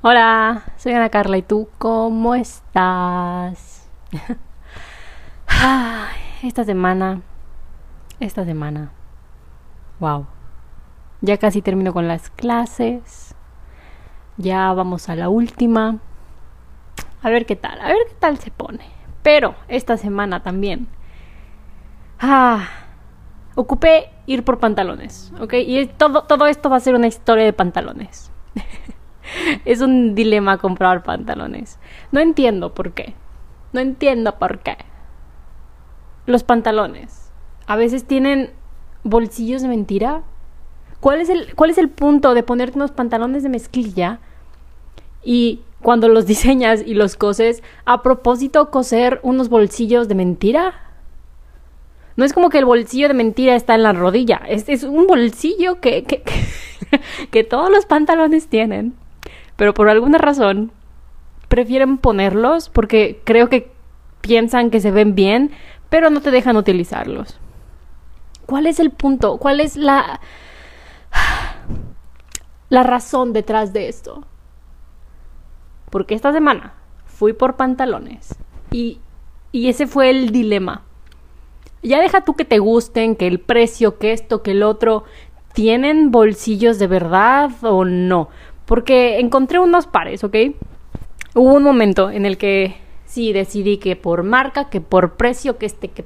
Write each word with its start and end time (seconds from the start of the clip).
Hola, 0.00 0.62
soy 0.76 0.92
Ana 0.92 1.08
Carla 1.08 1.38
y 1.38 1.42
tú, 1.42 1.68
¿cómo 1.76 2.36
estás? 2.36 3.90
Esta 6.44 6.62
semana, 6.62 7.20
esta 8.20 8.44
semana, 8.44 8.92
wow, 9.98 10.24
ya 11.20 11.36
casi 11.36 11.62
termino 11.62 11.92
con 11.92 12.06
las 12.06 12.30
clases, 12.30 13.34
ya 14.36 14.72
vamos 14.72 15.08
a 15.08 15.16
la 15.16 15.30
última, 15.30 15.98
a 17.20 17.28
ver 17.28 17.44
qué 17.44 17.56
tal, 17.56 17.80
a 17.80 17.88
ver 17.88 17.98
qué 18.08 18.14
tal 18.20 18.38
se 18.38 18.52
pone, 18.52 18.84
pero 19.24 19.56
esta 19.66 19.96
semana 19.96 20.44
también, 20.44 20.86
ah, 22.20 22.68
ocupé 23.56 24.10
ir 24.26 24.44
por 24.44 24.60
pantalones, 24.60 25.32
¿ok? 25.40 25.54
Y 25.54 25.86
todo, 25.86 26.22
todo 26.22 26.46
esto 26.46 26.70
va 26.70 26.76
a 26.76 26.80
ser 26.80 26.94
una 26.94 27.08
historia 27.08 27.44
de 27.44 27.52
pantalones. 27.52 28.30
es 29.64 29.80
un 29.80 30.14
dilema 30.14 30.58
comprar 30.58 31.02
pantalones. 31.02 31.78
No 32.12 32.20
entiendo 32.20 32.74
por 32.74 32.92
qué. 32.92 33.14
No 33.72 33.80
entiendo 33.80 34.38
por 34.38 34.60
qué. 34.60 34.76
Los 36.26 36.44
pantalones. 36.44 37.30
A 37.66 37.76
veces 37.76 38.04
tienen 38.04 38.50
bolsillos 39.04 39.62
de 39.62 39.68
mentira. 39.68 40.22
¿Cuál 41.00 41.20
es 41.20 41.28
el, 41.28 41.54
cuál 41.54 41.70
es 41.70 41.78
el 41.78 41.88
punto 41.88 42.34
de 42.34 42.42
ponerte 42.42 42.76
unos 42.76 42.92
pantalones 42.92 43.42
de 43.42 43.48
mezclilla 43.48 44.20
y 45.22 45.62
cuando 45.82 46.08
los 46.08 46.26
diseñas 46.26 46.82
y 46.84 46.94
los 46.94 47.16
coses, 47.16 47.62
a 47.84 48.02
propósito 48.02 48.70
coser 48.70 49.20
unos 49.22 49.48
bolsillos 49.48 50.08
de 50.08 50.14
mentira? 50.14 50.74
No 52.16 52.24
es 52.24 52.32
como 52.32 52.50
que 52.50 52.58
el 52.58 52.64
bolsillo 52.64 53.06
de 53.06 53.14
mentira 53.14 53.54
está 53.54 53.76
en 53.76 53.84
la 53.84 53.92
rodilla. 53.92 54.40
Es, 54.48 54.68
es 54.68 54.82
un 54.82 55.06
bolsillo 55.06 55.80
que, 55.80 56.02
que, 56.02 56.24
que 57.30 57.44
todos 57.44 57.70
los 57.70 57.86
pantalones 57.86 58.48
tienen 58.48 58.94
pero 59.58 59.74
por 59.74 59.88
alguna 59.88 60.18
razón 60.18 60.70
prefieren 61.48 61.98
ponerlos 61.98 62.68
porque 62.68 63.20
creo 63.24 63.48
que 63.48 63.72
piensan 64.20 64.70
que 64.70 64.80
se 64.80 64.92
ven 64.92 65.16
bien, 65.16 65.50
pero 65.88 66.10
no 66.10 66.20
te 66.20 66.30
dejan 66.30 66.56
utilizarlos. 66.56 67.40
¿Cuál 68.46 68.66
es 68.66 68.78
el 68.78 68.92
punto? 68.92 69.38
¿Cuál 69.38 69.60
es 69.60 69.76
la 69.76 70.20
la 72.68 72.84
razón 72.84 73.32
detrás 73.32 73.72
de 73.72 73.88
esto? 73.88 74.24
Porque 75.90 76.14
esta 76.14 76.32
semana 76.32 76.74
fui 77.04 77.32
por 77.32 77.56
pantalones 77.56 78.36
y 78.70 79.00
y 79.50 79.68
ese 79.68 79.88
fue 79.88 80.10
el 80.10 80.30
dilema. 80.30 80.82
Ya 81.82 82.00
deja 82.00 82.20
tú 82.20 82.34
que 82.34 82.44
te 82.44 82.60
gusten, 82.60 83.16
que 83.16 83.26
el 83.26 83.40
precio, 83.40 83.98
que 83.98 84.12
esto, 84.12 84.42
que 84.44 84.52
el 84.52 84.62
otro, 84.62 85.02
¿tienen 85.52 86.12
bolsillos 86.12 86.78
de 86.78 86.86
verdad 86.86 87.50
o 87.62 87.84
no? 87.84 88.28
Porque 88.68 89.18
encontré 89.18 89.58
unos 89.58 89.86
pares, 89.86 90.22
¿ok? 90.22 90.36
Hubo 91.34 91.54
un 91.54 91.62
momento 91.62 92.10
en 92.10 92.26
el 92.26 92.36
que 92.36 92.76
sí 93.06 93.32
decidí 93.32 93.78
que 93.78 93.96
por 93.96 94.24
marca, 94.24 94.68
que 94.68 94.82
por 94.82 95.14
precio, 95.14 95.56
que 95.56 95.64
este, 95.64 95.88
que... 95.88 96.04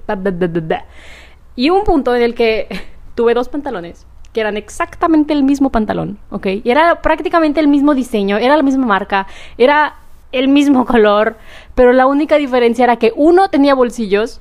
Y 1.56 1.70
un 1.70 1.82
punto 1.82 2.14
en 2.14 2.22
el 2.22 2.36
que 2.36 2.69
tuve 3.16 3.34
dos 3.34 3.48
pantalones 3.48 4.06
que 4.32 4.41
eran 4.41 4.56
exactamente 4.56 5.34
el 5.34 5.42
mismo 5.42 5.70
pantalón, 5.70 6.19
¿ok? 6.30 6.46
Y 6.64 6.70
era 6.70 7.02
prácticamente 7.02 7.60
el 7.60 7.69
mismo 7.69 7.94
diseño, 7.94 8.38
era 8.38 8.56
la 8.56 8.62
misma 8.62 8.86
marca, 8.86 9.26
era 9.58 9.97
el 10.30 10.48
mismo 10.48 10.86
color, 10.92 11.36
pero 11.74 11.92
la 11.92 12.06
única 12.06 12.36
diferencia 12.36 12.84
era 12.84 12.97
que 12.97 13.12
uno 13.14 13.48
tenía 13.48 13.74
bolsillos 13.74 14.41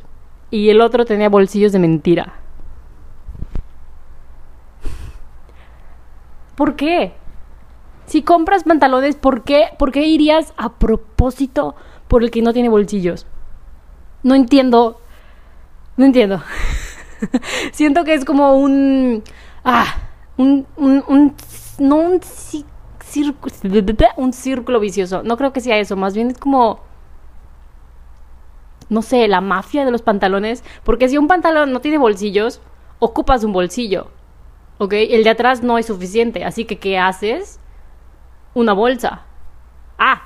y 0.49 0.69
el 0.69 0.79
otro 0.79 1.05
tenía 1.05 1.27
bolsillos 1.27 1.73
de 1.73 1.79
mentira. 1.79 2.35
¿Por 6.55 6.75
qué? 6.75 7.13
Si 8.11 8.23
compras 8.23 8.65
pantalones, 8.65 9.15
¿por 9.15 9.45
qué, 9.45 9.67
¿por 9.79 9.93
qué 9.93 10.05
irías 10.05 10.53
a 10.57 10.73
propósito 10.73 11.75
por 12.09 12.23
el 12.23 12.29
que 12.29 12.41
no 12.41 12.51
tiene 12.51 12.67
bolsillos? 12.67 13.25
No 14.21 14.35
entiendo. 14.35 14.99
No 15.95 16.03
entiendo. 16.03 16.43
Siento 17.71 18.03
que 18.03 18.13
es 18.13 18.25
como 18.25 18.57
un. 18.57 19.23
Ah, 19.63 19.95
un. 20.35 20.67
un, 20.75 21.35
no 21.79 21.95
un 21.95 22.19
círculo. 22.21 23.55
Un 24.17 24.33
círculo 24.33 24.81
vicioso. 24.81 25.23
No 25.23 25.37
creo 25.37 25.53
que 25.53 25.61
sea 25.61 25.77
eso. 25.77 25.95
Más 25.95 26.13
bien 26.13 26.31
es 26.31 26.37
como. 26.37 26.81
No 28.89 29.03
sé, 29.03 29.29
la 29.29 29.39
mafia 29.39 29.85
de 29.85 29.91
los 29.91 30.01
pantalones. 30.01 30.65
Porque 30.83 31.07
si 31.07 31.17
un 31.17 31.29
pantalón 31.29 31.71
no 31.71 31.79
tiene 31.79 31.97
bolsillos, 31.97 32.59
ocupas 32.99 33.45
un 33.45 33.53
bolsillo. 33.53 34.07
¿Ok? 34.79 34.95
El 34.95 35.23
de 35.23 35.29
atrás 35.29 35.63
no 35.63 35.77
es 35.77 35.85
suficiente. 35.85 36.43
Así 36.43 36.65
que, 36.65 36.77
¿qué 36.77 36.99
haces? 36.99 37.60
Una 38.53 38.73
bolsa. 38.73 39.23
Ah, 39.97 40.23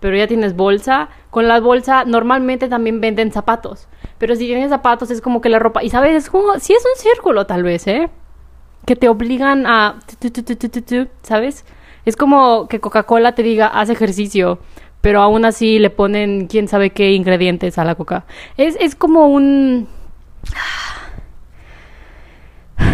pero 0.00 0.16
ya 0.16 0.26
tienes 0.26 0.54
bolsa. 0.54 1.08
Con 1.30 1.48
la 1.48 1.60
bolsa 1.60 2.04
normalmente 2.04 2.68
también 2.68 3.00
venden 3.00 3.32
zapatos. 3.32 3.88
Pero 4.18 4.36
si 4.36 4.46
tienes 4.46 4.70
zapatos 4.70 5.10
es 5.10 5.20
como 5.20 5.40
que 5.40 5.48
la 5.48 5.58
ropa... 5.58 5.82
Y 5.82 5.90
sabes, 5.90 6.14
es 6.14 6.30
como... 6.30 6.58
Si 6.58 6.72
es 6.72 6.84
un 6.84 7.00
círculo 7.00 7.46
tal 7.46 7.62
vez, 7.62 7.86
¿eh? 7.86 8.08
Que 8.84 8.96
te 8.96 9.08
obligan 9.08 9.66
a... 9.66 9.98
¿Sabes? 11.22 11.64
Es 12.04 12.16
como 12.16 12.68
que 12.68 12.80
Coca-Cola 12.80 13.34
te 13.34 13.42
diga, 13.42 13.66
haz 13.66 13.90
ejercicio. 13.90 14.58
Pero 15.00 15.22
aún 15.22 15.44
así 15.44 15.78
le 15.78 15.90
ponen 15.90 16.46
quién 16.46 16.68
sabe 16.68 16.90
qué 16.90 17.12
ingredientes 17.12 17.78
a 17.78 17.84
la 17.84 17.94
coca. 17.94 18.26
Es, 18.56 18.76
es 18.80 18.94
como 18.94 19.28
un... 19.28 19.88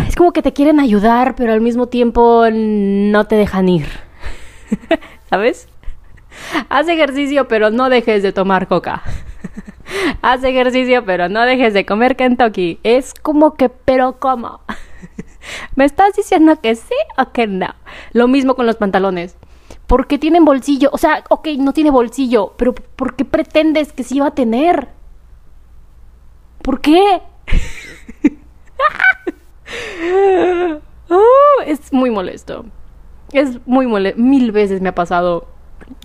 Es 0.08 0.16
como 0.16 0.32
que 0.32 0.42
te 0.42 0.52
quieren 0.52 0.78
ayudar, 0.78 1.34
pero 1.36 1.52
al 1.52 1.60
mismo 1.60 1.86
tiempo 1.86 2.44
no 2.50 3.26
te 3.26 3.36
dejan 3.36 3.68
ir. 3.68 3.86
¿Sabes? 5.30 5.68
Haz 6.68 6.88
ejercicio, 6.88 7.48
pero 7.48 7.70
no 7.70 7.88
dejes 7.88 8.22
de 8.22 8.32
tomar 8.32 8.68
coca. 8.68 9.02
Haz 10.22 10.42
ejercicio, 10.44 11.04
pero 11.04 11.28
no 11.28 11.42
dejes 11.42 11.74
de 11.74 11.84
comer 11.84 12.16
Kentucky. 12.16 12.80
Es 12.82 13.14
como 13.14 13.54
que, 13.54 13.68
pero 13.68 14.18
¿cómo? 14.18 14.60
¿Me 15.76 15.84
estás 15.84 16.14
diciendo 16.16 16.60
que 16.60 16.74
sí 16.74 16.94
o 17.18 17.32
que 17.32 17.46
no? 17.46 17.74
Lo 18.12 18.28
mismo 18.28 18.54
con 18.54 18.66
los 18.66 18.76
pantalones. 18.76 19.36
¿Por 19.86 20.06
qué 20.06 20.18
tienen 20.18 20.44
bolsillo? 20.44 20.88
O 20.92 20.98
sea, 20.98 21.24
ok, 21.28 21.48
no 21.58 21.72
tiene 21.72 21.90
bolsillo, 21.90 22.54
pero 22.56 22.74
¿por 22.74 23.14
qué 23.16 23.24
pretendes 23.24 23.92
que 23.92 24.04
sí 24.04 24.20
va 24.20 24.28
a 24.28 24.34
tener? 24.34 24.88
¿Por 26.62 26.80
qué? 26.80 27.20
Oh, 31.10 31.62
es 31.66 31.92
muy 31.92 32.10
molesto 32.10 32.64
es 33.40 33.66
muy 33.66 33.86
molesto. 33.86 34.20
Mil 34.20 34.52
veces 34.52 34.80
me 34.80 34.90
ha 34.90 34.94
pasado 34.94 35.46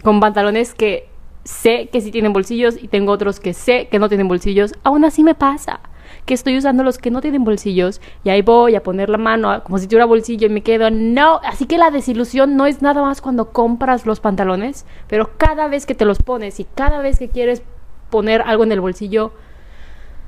con 0.03 0.19
pantalones 0.19 0.73
que 0.73 1.09
sé 1.43 1.89
que 1.91 2.01
sí 2.01 2.11
tienen 2.11 2.33
bolsillos 2.33 2.81
y 2.81 2.88
tengo 2.88 3.11
otros 3.11 3.39
que 3.39 3.53
sé 3.53 3.88
que 3.88 3.99
no 3.99 4.09
tienen 4.09 4.27
bolsillos. 4.27 4.73
Aún 4.83 5.05
así 5.05 5.23
me 5.23 5.35
pasa 5.35 5.79
que 6.25 6.33
estoy 6.33 6.57
usando 6.57 6.83
los 6.83 6.97
que 6.97 7.11
no 7.11 7.21
tienen 7.21 7.43
bolsillos 7.43 8.01
y 8.23 8.29
ahí 8.29 8.41
voy 8.41 8.75
a 8.75 8.83
poner 8.83 9.09
la 9.09 9.17
mano 9.17 9.63
como 9.63 9.77
si 9.77 9.87
tuviera 9.87 10.05
bolsillo 10.05 10.47
y 10.47 10.49
me 10.49 10.61
quedo, 10.61 10.89
no. 10.89 11.39
Así 11.43 11.66
que 11.66 11.77
la 11.77 11.89
desilusión 11.89 12.57
no 12.57 12.66
es 12.66 12.81
nada 12.81 13.01
más 13.01 13.21
cuando 13.21 13.51
compras 13.51 14.05
los 14.05 14.19
pantalones, 14.19 14.85
pero 15.07 15.37
cada 15.37 15.67
vez 15.67 15.85
que 15.85 15.95
te 15.95 16.05
los 16.05 16.21
pones 16.21 16.59
y 16.59 16.66
cada 16.66 16.99
vez 16.99 17.19
que 17.19 17.29
quieres 17.29 17.63
poner 18.09 18.41
algo 18.41 18.63
en 18.63 18.71
el 18.71 18.81
bolsillo, 18.81 19.31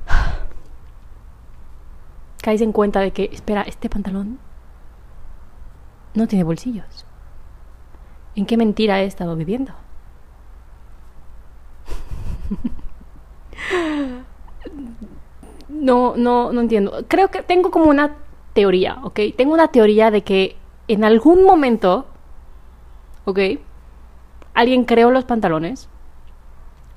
caes 2.42 2.62
en 2.62 2.72
cuenta 2.72 3.00
de 3.00 3.12
que, 3.12 3.30
espera, 3.32 3.62
este 3.62 3.90
pantalón 3.90 4.38
no 6.14 6.26
tiene 6.26 6.44
bolsillos. 6.44 7.04
¿En 8.34 8.46
qué 8.46 8.56
mentira 8.56 9.00
he 9.00 9.04
estado 9.04 9.36
viviendo? 9.36 9.72
no, 15.68 16.14
no, 16.16 16.52
no 16.52 16.60
entiendo. 16.60 17.04
Creo 17.08 17.28
que 17.28 17.42
tengo 17.42 17.70
como 17.70 17.86
una 17.86 18.16
teoría, 18.52 18.98
¿ok? 19.02 19.20
Tengo 19.36 19.54
una 19.54 19.68
teoría 19.68 20.10
de 20.10 20.22
que 20.22 20.56
en 20.88 21.04
algún 21.04 21.44
momento, 21.44 22.06
¿ok? 23.24 23.38
Alguien 24.54 24.84
creó 24.84 25.10
los 25.10 25.24
pantalones, 25.24 25.88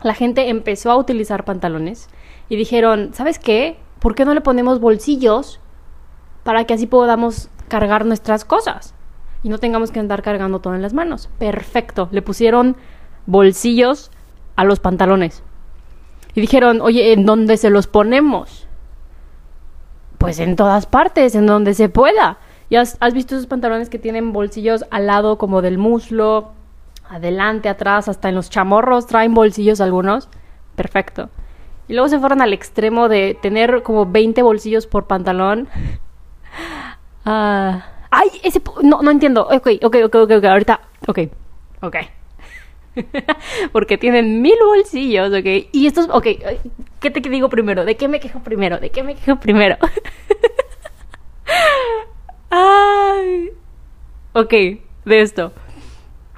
la 0.01 0.13
gente 0.13 0.49
empezó 0.49 0.91
a 0.91 0.97
utilizar 0.97 1.45
pantalones 1.45 2.09
y 2.49 2.55
dijeron, 2.55 3.11
¿sabes 3.13 3.39
qué? 3.39 3.77
¿Por 3.99 4.15
qué 4.15 4.25
no 4.25 4.33
le 4.33 4.41
ponemos 4.41 4.79
bolsillos 4.79 5.59
para 6.43 6.65
que 6.65 6.73
así 6.73 6.87
podamos 6.87 7.49
cargar 7.69 8.05
nuestras 8.05 8.43
cosas? 8.43 8.93
Y 9.43 9.49
no 9.49 9.57
tengamos 9.57 9.91
que 9.91 9.99
andar 9.99 10.23
cargando 10.23 10.59
todo 10.59 10.73
en 10.73 10.81
las 10.81 10.93
manos. 10.93 11.29
Perfecto. 11.37 12.07
Le 12.11 12.21
pusieron 12.21 12.77
bolsillos 13.25 14.09
a 14.55 14.63
los 14.63 14.79
pantalones. 14.79 15.43
Y 16.33 16.41
dijeron, 16.41 16.81
oye, 16.81 17.11
¿en 17.11 17.25
dónde 17.25 17.57
se 17.57 17.69
los 17.69 17.87
ponemos? 17.87 18.67
Pues 20.17 20.39
en 20.39 20.55
todas 20.55 20.85
partes, 20.85 21.35
en 21.35 21.45
donde 21.45 21.73
se 21.73 21.89
pueda. 21.89 22.37
¿Y 22.69 22.77
has, 22.77 22.97
has 23.01 23.13
visto 23.13 23.35
esos 23.35 23.47
pantalones 23.47 23.89
que 23.89 23.99
tienen 23.99 24.31
bolsillos 24.31 24.85
al 24.89 25.07
lado 25.07 25.37
como 25.37 25.61
del 25.61 25.77
muslo? 25.77 26.53
Adelante, 27.09 27.67
atrás, 27.67 28.07
hasta 28.07 28.29
en 28.29 28.35
los 28.35 28.49
chamorros 28.49 29.07
traen 29.07 29.33
bolsillos 29.33 29.81
algunos. 29.81 30.29
Perfecto. 30.75 31.29
Y 31.89 31.93
luego 31.93 32.07
se 32.07 32.17
fueron 32.17 32.41
al 32.41 32.53
extremo 32.53 33.09
de 33.09 33.37
tener 33.41 33.83
como 33.83 34.05
20 34.05 34.41
bolsillos 34.41 34.87
por 34.87 35.05
pantalón. 35.05 35.67
Ah... 37.25 37.92
Ay, 38.15 38.29
ese... 38.43 38.61
No, 38.83 39.01
no 39.01 39.09
entiendo. 39.09 39.47
Ok, 39.47 39.69
ok, 39.81 39.95
ok, 40.05 40.15
ok, 40.15 40.43
ahorita... 40.43 40.81
Ok, 41.07 41.19
ok. 41.81 41.95
Porque 43.71 43.97
tienen 43.97 44.43
mil 44.43 44.53
bolsillos, 44.63 45.33
¿ok? 45.33 45.67
Y 45.71 45.87
estos, 45.87 46.07
ok, 46.11 46.27
¿qué 46.99 47.09
te 47.09 47.27
digo 47.27 47.49
primero? 47.49 47.85
¿De 47.85 47.97
qué 47.97 48.07
me 48.07 48.19
quejo 48.19 48.41
primero? 48.41 48.77
¿De 48.77 48.91
qué 48.91 49.01
me 49.01 49.15
quejo 49.15 49.39
primero? 49.39 49.77
Ay. 52.51 53.49
Ok, 54.33 54.53
de 55.05 55.21
esto. 55.21 55.51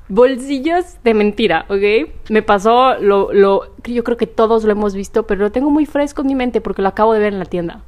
Bolsillos 0.08 1.04
de 1.04 1.14
mentira, 1.14 1.66
¿ok? 1.68 2.10
Me 2.30 2.42
pasó 2.42 2.98
lo, 3.00 3.34
lo, 3.34 3.76
yo 3.84 4.06
creo 4.06 4.16
que 4.16 4.28
todos 4.28 4.64
lo 4.64 4.72
hemos 4.72 4.96
visto, 4.96 5.28
pero 5.28 5.42
lo 5.42 5.52
tengo 5.52 5.72
muy 5.72 5.86
fresco 5.86 6.22
en 6.22 6.28
mi 6.28 6.36
mente 6.36 6.62
porque 6.62 6.82
lo 6.82 6.88
acabo 6.88 7.12
de 7.12 7.20
ver 7.20 7.34
en 7.34 7.40
la 7.40 7.46
tienda. 7.46 7.82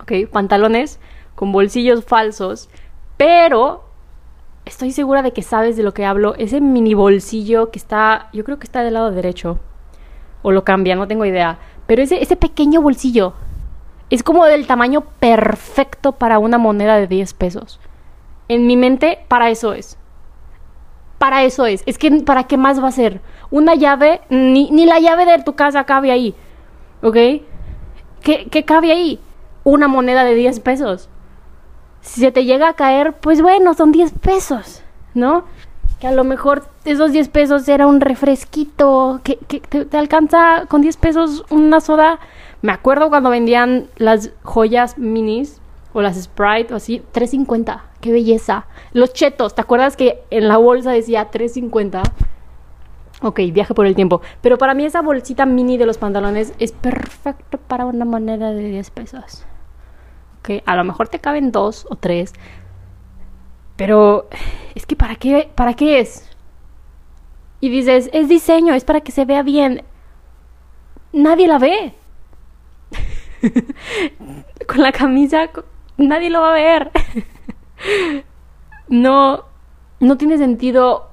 ¿Ok? 0.00 0.30
Pantalones 0.30 1.00
con 1.34 1.50
bolsillos 1.50 2.04
falsos, 2.04 2.68
pero 3.18 3.84
estoy 4.64 4.92
segura 4.92 5.22
de 5.22 5.32
que 5.32 5.42
sabes 5.42 5.76
de 5.76 5.82
lo 5.82 5.92
que 5.92 6.06
hablo. 6.06 6.34
Ese 6.36 6.62
mini 6.62 6.94
bolsillo 6.94 7.70
que 7.70 7.78
está, 7.78 8.30
yo 8.32 8.44
creo 8.44 8.58
que 8.58 8.64
está 8.64 8.82
del 8.82 8.94
lado 8.94 9.10
derecho. 9.10 9.58
O 10.40 10.52
lo 10.52 10.64
cambia, 10.64 10.94
no 10.94 11.08
tengo 11.08 11.26
idea. 11.26 11.58
Pero 11.86 12.00
ese, 12.00 12.22
ese 12.22 12.36
pequeño 12.36 12.80
bolsillo 12.80 13.34
es 14.08 14.22
como 14.22 14.46
del 14.46 14.66
tamaño 14.66 15.02
perfecto 15.18 16.12
para 16.12 16.38
una 16.38 16.58
moneda 16.58 16.96
de 16.96 17.08
10 17.08 17.34
pesos. 17.34 17.80
En 18.46 18.66
mi 18.66 18.76
mente, 18.76 19.18
para 19.26 19.50
eso 19.50 19.74
es. 19.74 19.98
Para 21.18 21.42
eso 21.42 21.66
es. 21.66 21.82
Es 21.84 21.98
que, 21.98 22.10
¿para 22.22 22.44
qué 22.44 22.56
más 22.56 22.80
va 22.82 22.88
a 22.88 22.92
ser? 22.92 23.20
Una 23.50 23.74
llave, 23.74 24.20
ni, 24.30 24.70
ni 24.70 24.86
la 24.86 25.00
llave 25.00 25.26
de 25.26 25.42
tu 25.42 25.56
casa 25.56 25.84
cabe 25.84 26.12
ahí. 26.12 26.36
¿Ok? 27.02 27.16
¿Qué, 28.22 28.48
¿Qué 28.48 28.64
cabe 28.64 28.92
ahí? 28.92 29.18
Una 29.64 29.88
moneda 29.88 30.22
de 30.22 30.36
10 30.36 30.60
pesos 30.60 31.10
si 32.00 32.20
se 32.20 32.32
te 32.32 32.44
llega 32.44 32.68
a 32.68 32.74
caer, 32.74 33.14
pues 33.14 33.42
bueno, 33.42 33.74
son 33.74 33.92
10 33.92 34.12
pesos, 34.12 34.82
¿no? 35.14 35.44
Que 36.00 36.06
a 36.06 36.12
lo 36.12 36.24
mejor 36.24 36.66
esos 36.84 37.12
10 37.12 37.28
pesos 37.28 37.68
era 37.68 37.86
un 37.86 38.00
refresquito, 38.00 39.20
que, 39.24 39.36
te, 39.36 39.96
alcanza 39.96 40.66
con 40.68 40.80
10 40.80 40.96
pesos 40.96 41.44
una 41.50 41.80
soda. 41.80 42.20
Me 42.62 42.72
acuerdo 42.72 43.08
cuando 43.08 43.30
vendían 43.30 43.88
las 43.96 44.30
joyas 44.42 44.98
minis 44.98 45.60
o 45.92 46.02
las 46.02 46.20
Sprite 46.20 46.72
o 46.72 46.76
así, 46.76 47.02
3.50, 47.12 47.80
qué 48.00 48.12
belleza. 48.12 48.66
Los 48.92 49.12
chetos, 49.12 49.54
¿te 49.54 49.60
acuerdas 49.60 49.96
que 49.96 50.22
en 50.30 50.48
la 50.48 50.56
bolsa 50.56 50.92
decía 50.92 51.30
3.50? 51.30 52.02
Ok, 53.22 53.40
viaje 53.52 53.74
por 53.74 53.86
el 53.86 53.96
tiempo. 53.96 54.20
Pero 54.40 54.58
para 54.58 54.74
mí 54.74 54.84
esa 54.84 55.02
bolsita 55.02 55.46
mini 55.46 55.76
de 55.76 55.86
los 55.86 55.98
pantalones 55.98 56.52
es 56.60 56.70
perfecto 56.70 57.58
para 57.58 57.86
una 57.86 58.04
moneda 58.04 58.52
de 58.52 58.68
10 58.70 58.90
pesos 58.90 59.44
a 60.66 60.76
lo 60.76 60.84
mejor 60.84 61.08
te 61.08 61.18
caben 61.18 61.52
dos 61.52 61.86
o 61.90 61.96
tres, 61.96 62.32
pero 63.76 64.28
es 64.74 64.86
que 64.86 64.96
¿para 64.96 65.14
qué, 65.16 65.50
para 65.54 65.74
qué 65.74 66.00
es? 66.00 66.28
Y 67.60 67.68
dices, 67.68 68.10
es 68.12 68.28
diseño, 68.28 68.74
es 68.74 68.84
para 68.84 69.00
que 69.00 69.12
se 69.12 69.24
vea 69.24 69.42
bien. 69.42 69.84
Nadie 71.12 71.48
la 71.48 71.58
ve. 71.58 71.94
Con 74.66 74.82
la 74.82 74.92
camisa, 74.92 75.50
nadie 75.96 76.30
lo 76.30 76.40
va 76.40 76.50
a 76.50 76.54
ver. 76.54 76.90
no, 78.88 79.44
no 80.00 80.16
tiene 80.16 80.38
sentido 80.38 81.08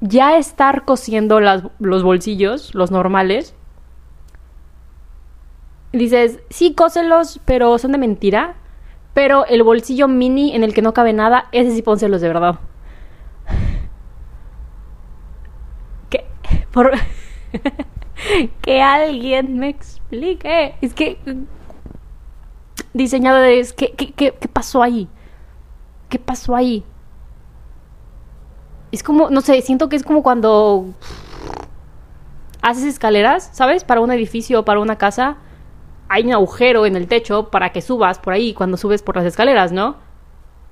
ya 0.00 0.36
estar 0.36 0.84
cosiendo 0.84 1.40
los 1.40 2.02
bolsillos, 2.02 2.74
los 2.74 2.92
normales, 2.92 3.55
dices, 5.98 6.40
sí, 6.50 6.74
cóselos, 6.74 7.40
pero 7.44 7.78
son 7.78 7.92
de 7.92 7.98
mentira. 7.98 8.56
Pero 9.14 9.46
el 9.46 9.62
bolsillo 9.62 10.08
mini 10.08 10.54
en 10.54 10.62
el 10.62 10.74
que 10.74 10.82
no 10.82 10.92
cabe 10.92 11.12
nada, 11.12 11.46
ese 11.52 11.70
sí 11.72 11.82
pónselos 11.82 12.20
de 12.20 12.28
verdad. 12.28 12.58
Que, 16.10 16.26
por... 16.72 16.92
que 18.62 18.82
alguien 18.82 19.58
me 19.58 19.68
explique. 19.68 20.74
Es 20.80 20.94
que... 20.94 21.18
Diseñadores, 22.92 23.72
¿qué, 23.72 23.92
qué, 23.92 24.12
qué, 24.12 24.34
qué 24.38 24.48
pasó 24.48 24.82
ahí? 24.82 25.08
¿Qué 26.08 26.18
pasó 26.18 26.54
ahí? 26.54 26.84
Es 28.92 29.02
como, 29.02 29.28
no 29.30 29.40
sé, 29.40 29.60
siento 29.60 29.88
que 29.88 29.96
es 29.96 30.02
como 30.02 30.22
cuando 30.22 30.94
haces 32.62 32.84
escaleras, 32.84 33.50
¿sabes? 33.52 33.84
Para 33.84 34.00
un 34.00 34.10
edificio 34.10 34.60
o 34.60 34.64
para 34.64 34.80
una 34.80 34.96
casa 34.96 35.36
hay 36.08 36.24
un 36.24 36.32
agujero 36.32 36.86
en 36.86 36.96
el 36.96 37.08
techo 37.08 37.50
para 37.50 37.70
que 37.70 37.82
subas 37.82 38.18
por 38.18 38.32
ahí 38.32 38.54
cuando 38.54 38.76
subes 38.76 39.02
por 39.02 39.16
las 39.16 39.24
escaleras, 39.24 39.72
¿no? 39.72 39.96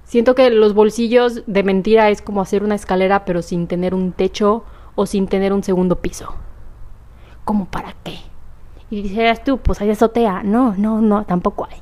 Siento 0.04 0.34
que 0.34 0.50
los 0.50 0.75
bolsillos 0.75 1.42
de 1.46 1.62
mentira 1.62 2.10
es 2.10 2.20
como 2.22 2.40
hacer 2.40 2.62
una 2.62 2.75
escalera 2.75 3.25
pero 3.25 3.42
sin 3.42 3.66
tener 3.66 3.94
un 3.94 4.12
techo 4.12 4.64
o 4.94 5.06
sin 5.06 5.26
tener 5.26 5.52
un 5.52 5.62
segundo 5.62 6.00
piso. 6.00 6.34
¿Cómo 7.44 7.66
para 7.66 7.94
qué? 8.04 8.19
Y 8.90 9.02
dices 9.02 9.42
tú, 9.42 9.58
pues 9.58 9.81
hay 9.81 9.90
azotea. 9.90 10.42
No, 10.42 10.75
no, 10.76 11.00
no, 11.00 11.25
tampoco 11.25 11.66
hay. 11.70 11.78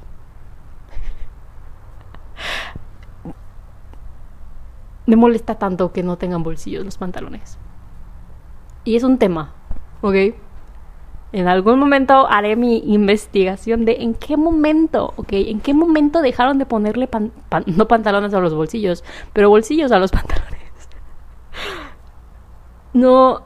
Me 5.06 5.16
molesta 5.16 5.56
tanto 5.56 5.92
que 5.92 6.02
no 6.02 6.16
tengan 6.16 6.42
bolsillos 6.42 6.84
los 6.84 6.96
pantalones. 6.96 7.58
Y 8.84 8.96
es 8.96 9.02
un 9.02 9.18
tema, 9.18 9.52
¿ok? 10.00 10.14
En 11.32 11.48
algún 11.48 11.78
momento 11.78 12.26
haré 12.28 12.56
mi 12.56 12.82
investigación 12.92 13.86
de 13.86 13.96
en 14.00 14.14
qué 14.14 14.36
momento, 14.36 15.14
ok, 15.16 15.32
en 15.32 15.60
qué 15.60 15.72
momento 15.72 16.20
dejaron 16.20 16.58
de 16.58 16.66
ponerle 16.66 17.08
no 17.66 17.88
pantalones 17.88 18.34
a 18.34 18.40
los 18.40 18.54
bolsillos, 18.54 19.02
pero 19.32 19.48
bolsillos 19.48 19.92
a 19.92 19.98
los 19.98 20.10
pantalones. 20.12 20.60
No. 22.92 23.42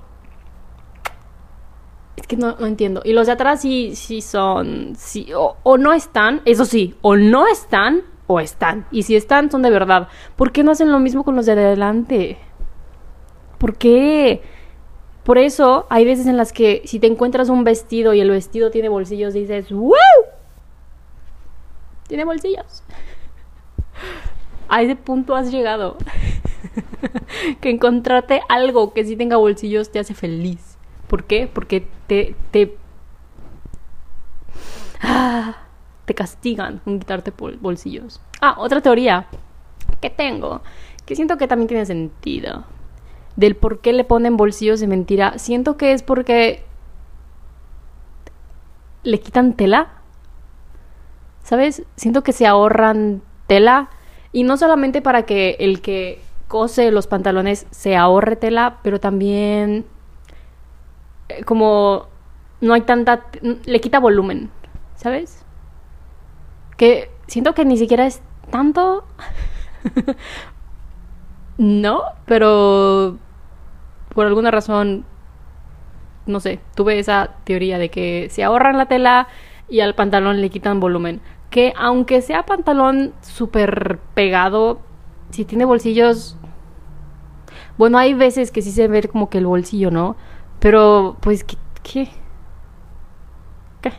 Es 2.16 2.26
que 2.26 2.36
no, 2.36 2.56
entiendo. 2.58 3.02
Y 3.04 3.12
los 3.12 3.26
de 3.26 3.34
atrás 3.34 3.60
sí, 3.60 3.94
sí 3.94 4.20
son. 4.20 4.94
Sí, 4.96 5.32
o, 5.32 5.56
o 5.62 5.78
no 5.78 5.92
están, 5.92 6.42
eso 6.44 6.64
sí, 6.64 6.96
o 7.02 7.16
no 7.16 7.46
están 7.46 8.02
o 8.26 8.40
están. 8.40 8.86
Y 8.90 9.04
si 9.04 9.14
están, 9.14 9.50
son 9.50 9.62
de 9.62 9.70
verdad. 9.70 10.08
¿Por 10.34 10.50
qué 10.50 10.64
no 10.64 10.72
hacen 10.72 10.90
lo 10.90 10.98
mismo 10.98 11.24
con 11.24 11.36
los 11.36 11.46
de 11.46 11.52
adelante? 11.52 12.38
¿Por 13.58 13.76
qué? 13.76 14.42
Por 15.26 15.38
eso 15.38 15.86
hay 15.88 16.04
veces 16.04 16.28
en 16.28 16.36
las 16.36 16.52
que 16.52 16.82
si 16.84 17.00
te 17.00 17.08
encuentras 17.08 17.48
un 17.48 17.64
vestido 17.64 18.14
y 18.14 18.20
el 18.20 18.30
vestido 18.30 18.70
tiene 18.70 18.88
bolsillos, 18.88 19.34
dices, 19.34 19.72
¡Wow! 19.72 19.92
Tiene 22.06 22.24
bolsillos. 22.24 22.84
A 24.68 24.82
ese 24.82 24.94
punto 24.94 25.34
has 25.34 25.50
llegado. 25.50 25.96
que 27.60 27.70
encontrarte 27.70 28.40
algo 28.48 28.94
que 28.94 29.04
sí 29.04 29.16
tenga 29.16 29.36
bolsillos 29.36 29.90
te 29.90 29.98
hace 29.98 30.14
feliz. 30.14 30.78
¿Por 31.08 31.24
qué? 31.24 31.50
Porque 31.52 31.88
te, 32.06 32.36
te, 32.52 32.76
ah, 35.02 35.56
te 36.04 36.14
castigan 36.14 36.78
con 36.84 37.00
quitarte 37.00 37.32
bolsillos. 37.60 38.20
Ah, 38.40 38.54
otra 38.58 38.80
teoría 38.80 39.26
que 40.00 40.08
tengo, 40.08 40.62
que 41.04 41.16
siento 41.16 41.36
que 41.36 41.48
también 41.48 41.66
tiene 41.66 41.84
sentido 41.84 42.75
del 43.36 43.54
por 43.54 43.80
qué 43.80 43.92
le 43.92 44.04
ponen 44.04 44.36
bolsillos 44.36 44.80
de 44.80 44.86
mentira, 44.86 45.38
siento 45.38 45.76
que 45.76 45.92
es 45.92 46.02
porque 46.02 46.64
le 49.02 49.20
quitan 49.20 49.54
tela. 49.54 49.88
¿Sabes? 51.42 51.84
Siento 51.94 52.24
que 52.24 52.32
se 52.32 52.46
ahorran 52.46 53.22
tela 53.46 53.88
y 54.32 54.42
no 54.42 54.56
solamente 54.56 55.00
para 55.00 55.22
que 55.22 55.56
el 55.60 55.80
que 55.80 56.20
cose 56.48 56.90
los 56.90 57.06
pantalones 57.06 57.66
se 57.70 57.96
ahorre 57.96 58.36
tela, 58.36 58.78
pero 58.82 58.98
también 58.98 59.86
eh, 61.28 61.44
como 61.44 62.06
no 62.60 62.74
hay 62.74 62.82
tanta 62.82 63.26
le 63.42 63.80
quita 63.80 64.00
volumen, 64.00 64.50
¿sabes? 64.96 65.44
Que 66.76 67.10
siento 67.26 67.54
que 67.54 67.64
ni 67.64 67.76
siquiera 67.76 68.06
es 68.06 68.22
tanto 68.50 69.04
no, 71.58 72.02
pero 72.26 73.18
por 74.16 74.26
alguna 74.26 74.50
razón, 74.50 75.04
no 76.24 76.40
sé, 76.40 76.58
tuve 76.74 76.98
esa 76.98 77.34
teoría 77.44 77.76
de 77.76 77.90
que 77.90 78.28
se 78.30 78.42
ahorran 78.42 78.78
la 78.78 78.86
tela 78.86 79.28
y 79.68 79.80
al 79.80 79.94
pantalón 79.94 80.40
le 80.40 80.48
quitan 80.48 80.80
volumen. 80.80 81.20
Que 81.50 81.74
aunque 81.76 82.22
sea 82.22 82.46
pantalón 82.46 83.12
súper 83.20 84.00
pegado, 84.14 84.80
si 85.28 85.44
tiene 85.44 85.66
bolsillos... 85.66 86.38
Bueno, 87.76 87.98
hay 87.98 88.14
veces 88.14 88.50
que 88.50 88.62
sí 88.62 88.70
se 88.72 88.88
ve 88.88 89.06
como 89.06 89.28
que 89.28 89.36
el 89.36 89.46
bolsillo, 89.46 89.90
¿no? 89.90 90.16
Pero, 90.60 91.18
pues, 91.20 91.44
¿qué? 91.44 92.08
¿Qué? 93.82 93.92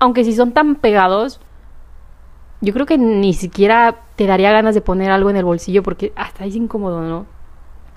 Aunque 0.00 0.24
si 0.24 0.32
son 0.32 0.50
tan 0.50 0.74
pegados, 0.74 1.40
yo 2.60 2.72
creo 2.72 2.86
que 2.86 2.98
ni 2.98 3.34
siquiera 3.34 4.00
te 4.16 4.26
daría 4.26 4.50
ganas 4.50 4.74
de 4.74 4.80
poner 4.80 5.12
algo 5.12 5.30
en 5.30 5.36
el 5.36 5.44
bolsillo 5.44 5.84
porque 5.84 6.12
hasta 6.16 6.44
es 6.44 6.56
incómodo, 6.56 7.00
¿no? 7.00 7.33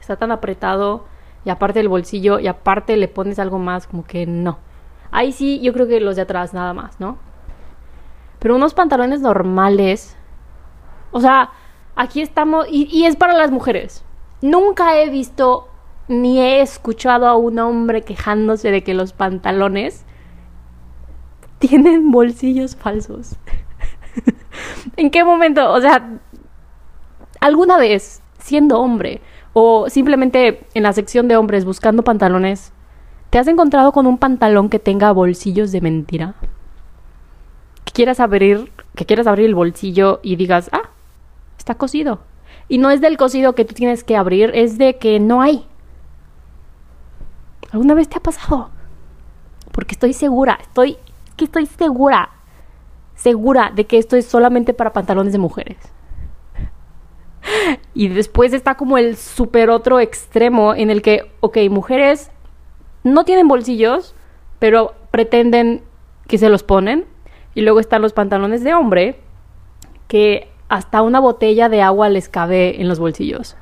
Está 0.07 0.15
tan 0.15 0.31
apretado 0.31 1.05
y 1.43 1.49
aparte 1.49 1.81
el 1.81 1.89
bolsillo 1.89 2.39
y 2.39 2.47
aparte 2.47 2.95
le 2.95 3.09
pones 3.09 3.39
algo 3.39 3.59
más, 3.59 3.87
como 3.87 4.05
que 4.05 4.25
no. 4.25 4.57
Ahí 5.11 5.33
sí, 5.33 5.59
yo 5.59 5.73
creo 5.73 5.87
que 5.87 5.99
los 5.99 6.15
de 6.15 6.21
atrás 6.21 6.53
nada 6.53 6.73
más, 6.73 6.99
¿no? 6.99 7.17
Pero 8.39 8.55
unos 8.55 8.73
pantalones 8.73 9.19
normales, 9.19 10.15
o 11.11 11.19
sea, 11.19 11.51
aquí 11.95 12.21
estamos, 12.21 12.67
y, 12.69 13.05
es 13.05 13.17
para 13.17 13.33
las 13.33 13.51
mujeres, 13.51 14.05
nunca 14.41 14.97
he 14.97 15.09
visto 15.09 15.67
ni 16.07 16.39
he 16.39 16.61
escuchado 16.61 17.27
a 17.27 17.35
un 17.35 17.59
hombre 17.59 18.03
quejándose 18.03 18.71
de 18.71 18.83
que 18.83 18.93
los 18.93 19.11
pantalones 19.11 20.05
tienen 21.59 22.11
bolsillos 22.11 22.77
falsos. 22.77 23.35
¿En 24.95 25.11
qué 25.11 25.25
momento? 25.25 25.69
O 25.71 25.81
sea, 25.81 26.19
alguna 27.41 27.77
vez, 27.77 28.21
siendo 28.39 28.79
hombre, 28.79 29.21
o 29.59 29.89
simplemente 29.89 30.67
en 30.75 30.83
la 30.83 30.93
sección 30.93 31.27
de 31.27 31.35
hombres 31.35 31.65
buscando 31.65 32.03
pantalones, 32.03 32.73
¿te 33.31 33.39
has 33.39 33.47
encontrado 33.47 33.91
con 33.91 34.05
un 34.05 34.19
pantalón 34.19 34.69
que 34.69 34.77
tenga 34.77 35.11
bolsillos 35.11 35.71
de 35.71 35.81
mentira? 35.81 36.35
Que 37.83 37.91
quieras 37.91 38.19
abrir, 38.19 38.71
que 38.93 39.07
quieras 39.07 39.25
abrir 39.25 39.47
el 39.47 39.55
bolsillo 39.55 40.19
y 40.21 40.35
digas, 40.35 40.69
ah, 40.73 40.91
está 41.57 41.73
cosido. 41.73 42.19
Y 42.67 42.77
no 42.77 42.91
es 42.91 43.01
del 43.01 43.17
cosido 43.17 43.55
que 43.55 43.65
tú 43.65 43.73
tienes 43.73 44.03
que 44.03 44.15
abrir, 44.15 44.51
es 44.53 44.77
de 44.77 44.99
que 44.99 45.19
no 45.19 45.41
hay. 45.41 45.65
¿Alguna 47.71 47.95
vez 47.95 48.09
te 48.09 48.17
ha 48.19 48.21
pasado? 48.21 48.69
Porque 49.71 49.93
estoy 49.93 50.13
segura, 50.13 50.59
estoy, 50.61 50.97
que 51.35 51.45
estoy 51.45 51.65
segura, 51.65 52.29
segura 53.15 53.71
de 53.75 53.87
que 53.87 53.97
esto 53.97 54.17
es 54.17 54.27
solamente 54.27 54.75
para 54.75 54.93
pantalones 54.93 55.33
de 55.33 55.39
mujeres. 55.39 55.77
Y 57.93 58.09
después 58.09 58.53
está 58.53 58.75
como 58.75 58.97
el 58.97 59.15
super 59.15 59.69
otro 59.69 59.99
extremo 59.99 60.73
en 60.75 60.89
el 60.89 61.01
que, 61.01 61.31
ok, 61.39 61.57
mujeres 61.69 62.31
no 63.03 63.25
tienen 63.25 63.47
bolsillos, 63.47 64.15
pero 64.59 64.93
pretenden 65.11 65.83
que 66.27 66.37
se 66.37 66.49
los 66.49 66.63
ponen. 66.63 67.05
Y 67.55 67.61
luego 67.61 67.79
están 67.79 68.01
los 68.01 68.13
pantalones 68.13 68.63
de 68.63 68.73
hombre, 68.73 69.19
que 70.07 70.49
hasta 70.69 71.01
una 71.01 71.19
botella 71.19 71.69
de 71.69 71.81
agua 71.81 72.09
les 72.09 72.29
cabe 72.29 72.81
en 72.81 72.87
los 72.87 72.99
bolsillos. 72.99 73.55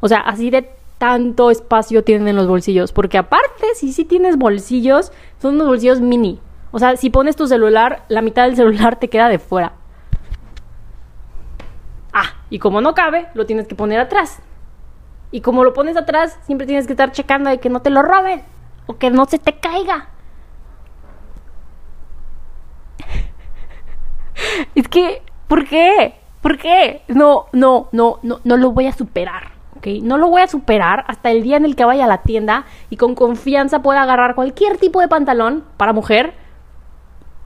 O 0.00 0.08
sea, 0.08 0.18
así 0.18 0.50
de 0.50 0.70
tanto 0.98 1.50
espacio 1.50 2.02
tienen 2.02 2.28
en 2.28 2.36
los 2.36 2.48
bolsillos. 2.48 2.92
Porque 2.92 3.18
aparte, 3.18 3.66
si 3.74 3.92
sí 3.92 4.04
tienes 4.04 4.36
bolsillos, 4.36 5.12
son 5.40 5.54
unos 5.54 5.68
bolsillos 5.68 6.00
mini. 6.00 6.40
O 6.72 6.78
sea, 6.78 6.96
si 6.96 7.10
pones 7.10 7.36
tu 7.36 7.46
celular, 7.46 8.04
la 8.08 8.22
mitad 8.22 8.44
del 8.44 8.56
celular 8.56 8.98
te 8.98 9.08
queda 9.08 9.28
de 9.28 9.38
fuera. 9.38 9.74
Ah, 12.14 12.32
y 12.48 12.60
como 12.60 12.80
no 12.80 12.94
cabe, 12.94 13.26
lo 13.34 13.44
tienes 13.44 13.66
que 13.66 13.74
poner 13.74 13.98
atrás. 13.98 14.40
Y 15.32 15.40
como 15.40 15.64
lo 15.64 15.74
pones 15.74 15.96
atrás, 15.96 16.38
siempre 16.42 16.64
tienes 16.64 16.86
que 16.86 16.92
estar 16.92 17.10
checando 17.10 17.50
de 17.50 17.58
que 17.58 17.68
no 17.68 17.82
te 17.82 17.90
lo 17.90 18.02
roben 18.02 18.40
o 18.86 18.96
que 18.98 19.10
no 19.10 19.24
se 19.24 19.40
te 19.40 19.58
caiga. 19.58 20.10
es 24.76 24.86
que, 24.86 25.22
¿por 25.48 25.66
qué? 25.68 26.14
¿Por 26.40 26.56
qué? 26.56 27.02
No, 27.08 27.46
no, 27.52 27.88
no, 27.90 28.20
no, 28.22 28.40
no 28.44 28.56
lo 28.56 28.70
voy 28.70 28.86
a 28.86 28.92
superar. 28.92 29.50
¿ok? 29.76 29.88
No 30.02 30.16
lo 30.16 30.28
voy 30.28 30.42
a 30.42 30.46
superar 30.46 31.04
hasta 31.08 31.32
el 31.32 31.42
día 31.42 31.56
en 31.56 31.64
el 31.64 31.74
que 31.74 31.84
vaya 31.84 32.04
a 32.04 32.08
la 32.08 32.22
tienda 32.22 32.64
y 32.90 32.96
con 32.96 33.16
confianza 33.16 33.82
pueda 33.82 34.02
agarrar 34.02 34.36
cualquier 34.36 34.78
tipo 34.78 35.00
de 35.00 35.08
pantalón 35.08 35.64
para 35.76 35.92
mujer 35.92 36.43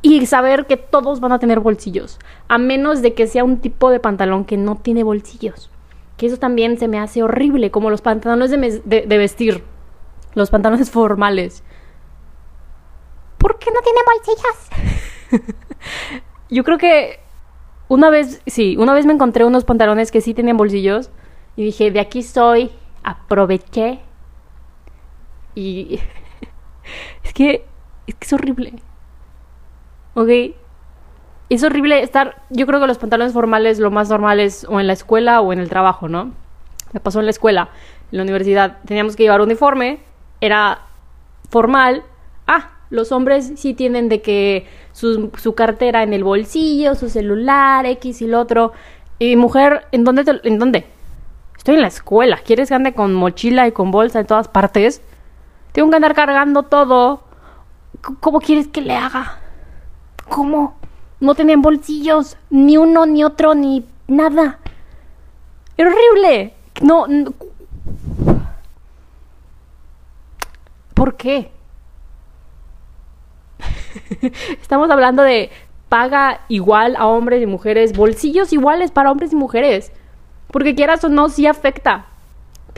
y 0.02 0.26
saber 0.26 0.67
que 0.67 0.76
todos 0.76 1.21
van 1.21 1.33
a 1.33 1.38
tener 1.38 1.61
bolsillos, 1.61 2.19
a 2.49 2.59
menos 2.59 3.02
de 3.02 3.14
que 3.14 3.26
sea 3.26 3.45
un 3.45 3.59
tipo 3.59 3.90
de 3.90 4.00
pantalón 4.00 4.45
que 4.45 4.57
no 4.57 4.76
tiene 4.76 5.02
bolsillos. 5.02 5.71
Que 6.17 6.26
eso 6.26 6.37
también 6.37 6.78
se 6.78 6.88
me 6.88 6.99
hace 6.99 7.23
horrible, 7.23 7.71
como 7.71 7.90
los 7.90 8.00
pantalones 8.00 8.50
de, 8.50 9.19
vestir, 9.19 9.64
los 10.35 10.50
pantalones 10.50 10.90
formales. 10.93 11.62
¿Por 13.38 13.59
qué 13.59 13.71
no 13.71 13.81
tiene 13.81 14.00
bolsillos? 15.31 15.55
Yo 16.50 16.64
creo 16.64 16.78
que 16.78 17.21
una 17.88 18.11
vez, 18.11 18.43
sí, 18.47 18.76
una 18.76 18.95
vez 18.95 19.07
me 19.07 19.12
encontré 19.12 19.45
unos 19.45 19.64
pantalones 19.64 20.11
que 20.11 20.21
sí 20.21 20.35
tenían 20.35 20.57
bolsillos 20.57 21.11
y 21.57 21.64
dije, 21.64 21.90
de 21.90 22.00
aquí 22.00 22.23
soy, 22.23 22.71
aproveché. 23.02 24.00
Y 25.55 26.00
es 27.25 27.33
que 27.33 27.64
es 28.07 28.14
que 28.14 28.25
es 28.25 28.33
horrible. 28.33 28.73
¿Ok? 30.18 30.56
Es 31.48 31.62
horrible 31.62 32.02
estar, 32.02 32.42
yo 32.50 32.66
creo 32.66 32.80
que 32.80 32.88
los 32.88 32.98
pantalones 32.98 33.32
formales 33.32 33.78
lo 33.78 33.90
más 33.90 34.10
normal 34.10 34.40
es 34.40 34.64
o 34.68 34.80
en 34.80 34.88
la 34.88 34.92
escuela 34.92 35.40
o 35.40 35.52
en 35.52 35.60
el 35.60 35.68
trabajo, 35.68 36.08
¿no? 36.08 36.32
Me 36.92 37.00
pasó 37.00 37.20
en 37.20 37.26
la 37.26 37.30
escuela, 37.30 37.70
en 38.10 38.18
la 38.18 38.25
universidad, 38.25 38.78
teníamos 38.84 39.14
que 39.14 39.22
llevar 39.22 39.40
uniforme, 39.40 40.00
era 40.40 40.80
formal. 41.50 42.02
Ah, 42.46 42.70
los 42.90 43.12
hombres 43.12 43.52
sí 43.56 43.75
tienen 43.75 44.08
de 44.08 44.20
que 44.20 44.66
su, 44.92 45.30
su 45.38 45.54
cartera 45.54 46.02
en 46.02 46.12
el 46.12 46.25
bolsillo, 46.25 46.96
su 46.96 47.08
celular, 47.08 47.87
X 47.87 48.20
y 48.20 48.25
el 48.25 48.34
otro. 48.34 48.72
Y 49.20 49.37
mujer, 49.37 49.87
¿en 49.92 50.04
dónde, 50.04 50.40
¿en 50.42 50.58
dónde? 50.58 50.87
Estoy 51.56 51.76
en 51.76 51.82
la 51.82 51.88
escuela. 51.88 52.38
¿Quieres 52.38 52.68
que 52.68 52.75
ande 52.75 52.92
con 52.92 53.14
mochila 53.14 53.68
y 53.68 53.72
con 53.72 53.90
bolsa 53.90 54.20
en 54.20 54.26
todas 54.26 54.48
partes? 54.48 55.00
Tengo 55.72 55.90
que 55.90 55.96
andar 55.96 56.14
cargando 56.14 56.64
todo. 56.64 57.22
¿Cómo 58.20 58.40
quieres 58.40 58.68
que 58.68 58.80
le 58.80 58.96
haga? 58.96 59.48
¿Cómo? 60.28 60.76
No 61.20 61.35
tenían 61.35 61.62
bolsillos, 61.62 62.37
ni 62.50 62.76
uno, 62.76 63.06
ni 63.06 63.25
otro, 63.25 63.54
ni 63.54 63.85
nada. 64.06 64.58
Horrible. 65.78 66.54
No, 66.82 67.06
¿Por 70.94 71.16
qué? 71.16 71.52
Estamos 74.61 74.90
hablando 74.90 75.23
de 75.23 75.50
paga 75.88 76.40
igual 76.49 76.97
a 76.97 77.06
hombres 77.06 77.42
y 77.42 77.47
mujeres, 77.47 77.97
bolsillos 77.97 78.52
iguales 78.52 78.90
para 78.90 79.11
hombres 79.11 79.32
y 79.32 79.37
mujeres. 79.37 79.92
Porque 80.50 80.75
quieras 80.75 81.04
o 81.04 81.08
no, 81.08 81.28
sí 81.28 81.47
afecta 81.47 82.06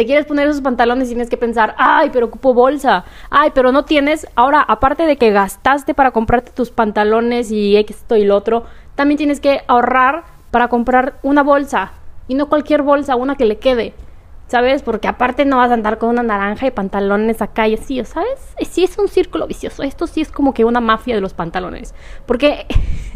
te 0.00 0.06
quieres 0.06 0.24
poner 0.24 0.48
esos 0.48 0.62
pantalones 0.62 1.08
y 1.08 1.10
tienes 1.10 1.28
que 1.28 1.36
pensar, 1.36 1.74
ay, 1.76 2.08
pero 2.10 2.28
ocupo 2.28 2.54
bolsa, 2.54 3.04
ay, 3.28 3.50
pero 3.54 3.70
no 3.70 3.84
tienes. 3.84 4.26
Ahora, 4.34 4.62
aparte 4.62 5.04
de 5.04 5.18
que 5.18 5.30
gastaste 5.30 5.92
para 5.92 6.10
comprarte 6.10 6.52
tus 6.52 6.70
pantalones 6.70 7.50
y 7.50 7.76
esto 7.76 8.16
y 8.16 8.24
lo 8.24 8.34
otro, 8.34 8.64
también 8.94 9.18
tienes 9.18 9.40
que 9.40 9.60
ahorrar 9.66 10.24
para 10.50 10.68
comprar 10.68 11.18
una 11.22 11.42
bolsa. 11.42 11.92
Y 12.28 12.34
no 12.34 12.48
cualquier 12.48 12.80
bolsa, 12.80 13.14
una 13.14 13.36
que 13.36 13.44
le 13.44 13.58
quede. 13.58 13.92
¿Sabes? 14.46 14.82
Porque 14.82 15.06
aparte 15.06 15.44
no 15.44 15.58
vas 15.58 15.70
a 15.70 15.74
andar 15.74 15.98
con 15.98 16.08
una 16.08 16.22
naranja 16.22 16.66
y 16.66 16.70
pantalones 16.70 17.42
acá 17.42 17.68
y 17.68 17.74
así, 17.74 18.02
¿sabes? 18.06 18.54
Sí 18.70 18.84
es 18.84 18.96
un 18.96 19.06
círculo 19.06 19.46
vicioso. 19.46 19.82
Esto 19.82 20.06
sí 20.06 20.22
es 20.22 20.32
como 20.32 20.54
que 20.54 20.64
una 20.64 20.80
mafia 20.80 21.14
de 21.14 21.20
los 21.20 21.34
pantalones. 21.34 21.94
Porque 22.24 22.64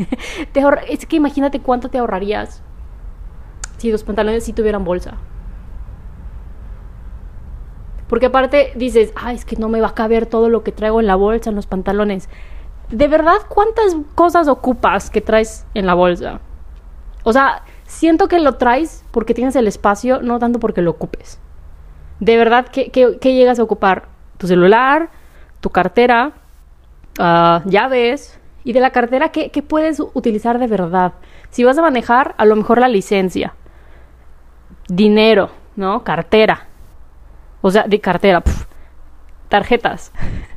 te 0.53 0.63
es 0.91 1.07
que 1.07 1.17
imagínate 1.17 1.61
cuánto 1.61 1.89
te 1.89 1.97
ahorrarías 1.97 2.63
si 3.79 3.91
los 3.91 4.05
pantalones 4.05 4.45
sí 4.45 4.53
tuvieran 4.53 4.85
bolsa. 4.85 5.17
Porque 8.09 8.27
aparte 8.27 8.73
dices, 8.77 9.13
ay, 9.17 9.37
es 9.37 9.45
que 9.45 9.57
no 9.57 9.69
me 9.69 9.81
va 9.81 9.89
a 9.89 9.95
caber 9.95 10.27
todo 10.27 10.49
lo 10.49 10.63
que 10.63 10.73
traigo 10.73 11.01
en 11.01 11.07
la 11.07 11.17
bolsa, 11.17 11.51
en 11.51 11.57
los 11.57 11.67
pantalones. 11.67 12.29
¿De 12.91 13.09
verdad 13.09 13.39
cuántas 13.49 13.97
cosas 14.15 14.47
ocupas 14.49 15.11
que 15.11 15.21
traes 15.21 15.67
en 15.75 15.87
la 15.87 15.95
bolsa? 15.95 16.41
O 17.23 17.33
sea, 17.33 17.63
siento 17.85 18.29
que 18.29 18.39
lo 18.39 18.55
traes 18.55 19.05
porque 19.11 19.33
tienes 19.33 19.57
el 19.57 19.67
espacio, 19.67 20.21
no 20.21 20.39
tanto 20.39 20.61
porque 20.61 20.83
lo 20.83 20.91
ocupes. 20.91 21.41
¿De 22.21 22.37
verdad 22.37 22.67
qué, 22.69 23.19
llegas 23.23 23.59
a 23.59 23.63
ocupar? 23.63 24.09
Tu 24.37 24.47
celular, 24.47 25.11
tu 25.61 25.71
cartera, 25.71 26.33
uh, 27.19 27.69
llaves. 27.69 28.39
Y 28.65 28.73
de 28.75 28.81
la 28.81 28.91
cartera, 28.91 29.31
¿qué, 29.31 29.51
¿qué 29.51 29.63
puedes 29.63 30.01
utilizar 30.01 30.59
de 30.59 30.67
verdad? 30.67 31.15
Si 31.51 31.65
vas 31.65 31.79
a 31.79 31.83
manejar, 31.83 32.35
a 32.37 32.45
lo 32.45 32.57
mejor 32.57 32.81
la 32.81 32.89
licencia. 32.89 33.55
Dinero, 34.89 35.51
¿no? 35.77 36.05
Cartera 36.05 36.69
o 37.67 37.71
sea, 37.71 37.85
de 37.85 37.99
cartera, 37.99 38.43
tarjetas. 39.49 40.13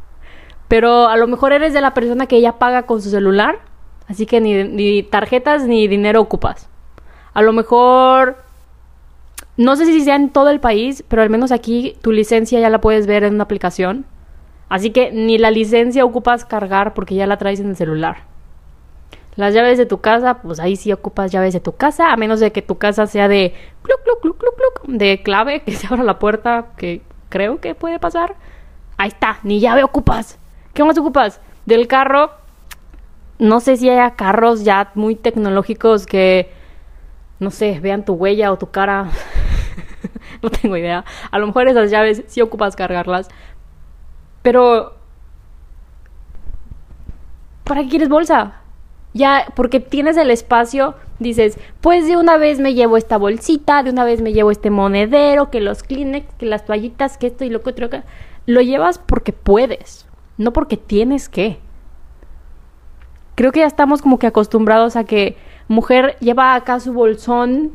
Pero 0.68 1.08
a 1.08 1.16
lo 1.16 1.26
mejor 1.26 1.54
eres 1.54 1.72
de 1.72 1.80
la 1.80 1.94
persona 1.94 2.28
que 2.28 2.42
ya 2.42 2.60
paga 2.60 2.84
con 2.84 3.02
su 3.02 3.10
celular, 3.10 3.60
así 4.10 4.26
que 4.26 4.42
ni, 4.42 4.66
ni 4.66 5.04
tarjetas 5.04 5.64
ni 5.64 5.88
dinero 5.88 6.20
ocupas. 6.20 6.68
A 7.34 7.42
lo 7.42 7.54
mejor, 7.54 8.44
no 9.56 9.78
sé 9.78 9.86
si 9.86 10.02
sea 10.02 10.18
en 10.18 10.32
todo 10.32 10.50
el 10.50 10.60
país, 10.60 11.02
pero 11.08 11.22
al 11.22 11.30
menos 11.30 11.54
aquí 11.54 11.96
tu 12.02 12.12
licencia 12.12 12.60
ya 12.60 12.70
la 12.70 12.82
puedes 12.82 13.08
ver 13.08 13.24
en 13.24 13.36
una 13.36 13.46
aplicación. 13.46 14.06
Así 14.68 14.90
que 14.90 15.10
ni 15.14 15.38
la 15.38 15.50
licencia 15.50 16.04
ocupas 16.04 16.44
cargar 16.44 16.94
porque 16.94 17.16
ya 17.16 17.26
la 17.26 17.38
traes 17.38 17.62
en 17.62 17.70
el 17.70 17.78
celular. 17.78 18.24
Las 19.38 19.54
llaves 19.54 19.78
de 19.78 19.86
tu 19.86 20.02
casa, 20.02 20.42
pues 20.42 20.60
ahí 20.60 20.76
sí 20.76 20.92
ocupas 20.92 21.32
llaves 21.32 21.54
de 21.54 21.60
tu 21.60 21.76
casa, 21.76 22.12
a 22.12 22.18
menos 22.18 22.40
de 22.40 22.52
que 22.52 22.64
tu 22.64 22.80
casa 22.80 23.06
sea 23.06 23.28
de 23.28 23.54
cluc, 23.84 24.04
cluc, 24.04 24.20
cluc, 24.20 24.38
cluc, 24.38 24.56
cluc, 24.56 24.98
de 24.98 25.22
clave, 25.22 25.62
que 25.66 25.74
se 25.74 25.86
abra 25.88 26.04
la 26.04 26.18
puerta, 26.18 26.70
que 26.76 27.04
creo 27.30 27.62
que 27.62 27.76
puede 27.76 28.00
pasar. 28.00 28.36
Ahí 28.98 29.10
está, 29.10 29.38
ni 29.44 29.60
llave 29.60 29.84
ocupas. 29.84 30.40
¿Qué 30.74 30.84
más 30.84 30.98
ocupas? 30.98 31.40
Del 31.68 31.88
carro, 31.88 32.32
no 33.38 33.60
sé 33.60 33.78
si 33.78 33.88
haya 33.90 34.16
carros 34.16 34.64
ya 34.64 34.92
muy 34.96 35.16
tecnológicos 35.16 36.08
que, 36.08 36.52
no 37.40 37.52
sé, 37.52 37.80
vean 37.80 38.06
tu 38.06 38.14
huella 38.14 38.52
o 38.52 38.58
tu 38.58 38.72
cara. 38.72 39.12
no 40.42 40.50
tengo 40.50 40.78
idea. 40.78 41.06
A 41.30 41.38
lo 41.38 41.46
mejor 41.46 41.68
esas 41.68 41.92
llaves 41.92 42.24
sí 42.26 42.42
ocupas 42.42 42.76
cargarlas. 42.76 43.30
Pero... 44.42 44.96
¿Para 47.64 47.84
qué 47.84 47.90
quieres 47.90 48.10
bolsa? 48.10 48.62
Ya, 49.18 49.48
porque 49.56 49.80
tienes 49.80 50.18
el 50.18 50.32
espacio 50.32 50.96
dices, 51.20 51.58
pues 51.82 52.08
de 52.08 52.18
una 52.18 52.38
vez 52.38 52.60
me 52.60 52.74
llevo 52.74 52.98
esta 52.98 53.18
bolsita, 53.18 53.84
de 53.84 53.90
una 53.90 54.04
vez 54.04 54.22
me 54.22 54.34
llevo 54.34 54.52
este 54.52 54.70
monedero, 54.70 55.50
que 55.50 55.62
los 55.62 55.84
Kleenex, 55.84 56.34
que 56.36 56.46
las 56.46 56.66
toallitas, 56.66 57.18
que 57.18 57.28
esto 57.28 57.44
y 57.44 57.50
lo 57.50 57.62
que. 57.62 58.04
Lo 58.46 58.62
llevas 58.62 58.98
porque 58.98 59.34
puedes, 59.34 60.08
no 60.38 60.54
porque 60.54 60.78
tienes 60.78 61.30
que. 61.30 61.60
Creo 63.36 63.52
que 63.52 63.60
ya 63.60 63.68
estamos 63.68 64.02
como 64.02 64.20
que 64.20 64.28
acostumbrados 64.28 64.96
a 64.96 65.04
que 65.04 65.38
mujer 65.68 66.16
lleva 66.20 66.56
acá 66.56 66.80
su 66.80 66.94
bolsón, 66.94 67.74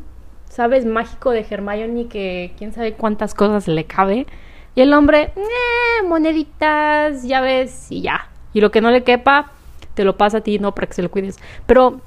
¿sabes? 0.49 0.85
Mágico 0.85 1.31
de 1.31 1.45
Hermione 1.47 2.07
que 2.07 2.53
quién 2.57 2.73
sabe 2.73 2.93
cuántas 2.93 3.33
cosas 3.33 3.67
le 3.67 3.85
cabe. 3.85 4.25
Y 4.75 4.81
el 4.81 4.93
hombre, 4.93 5.31
eh, 5.35 6.03
moneditas, 6.07 7.23
llaves 7.23 7.91
y 7.91 8.01
ya. 8.01 8.29
Y 8.53 8.61
lo 8.61 8.71
que 8.71 8.81
no 8.81 8.89
le 8.89 9.03
quepa, 9.03 9.51
te 9.93 10.03
lo 10.03 10.17
pasa 10.17 10.39
a 10.39 10.41
ti, 10.41 10.59
no 10.59 10.73
para 10.73 10.87
que 10.87 10.93
se 10.93 11.03
lo 11.03 11.11
cuides. 11.11 11.39
Pero 11.65 12.01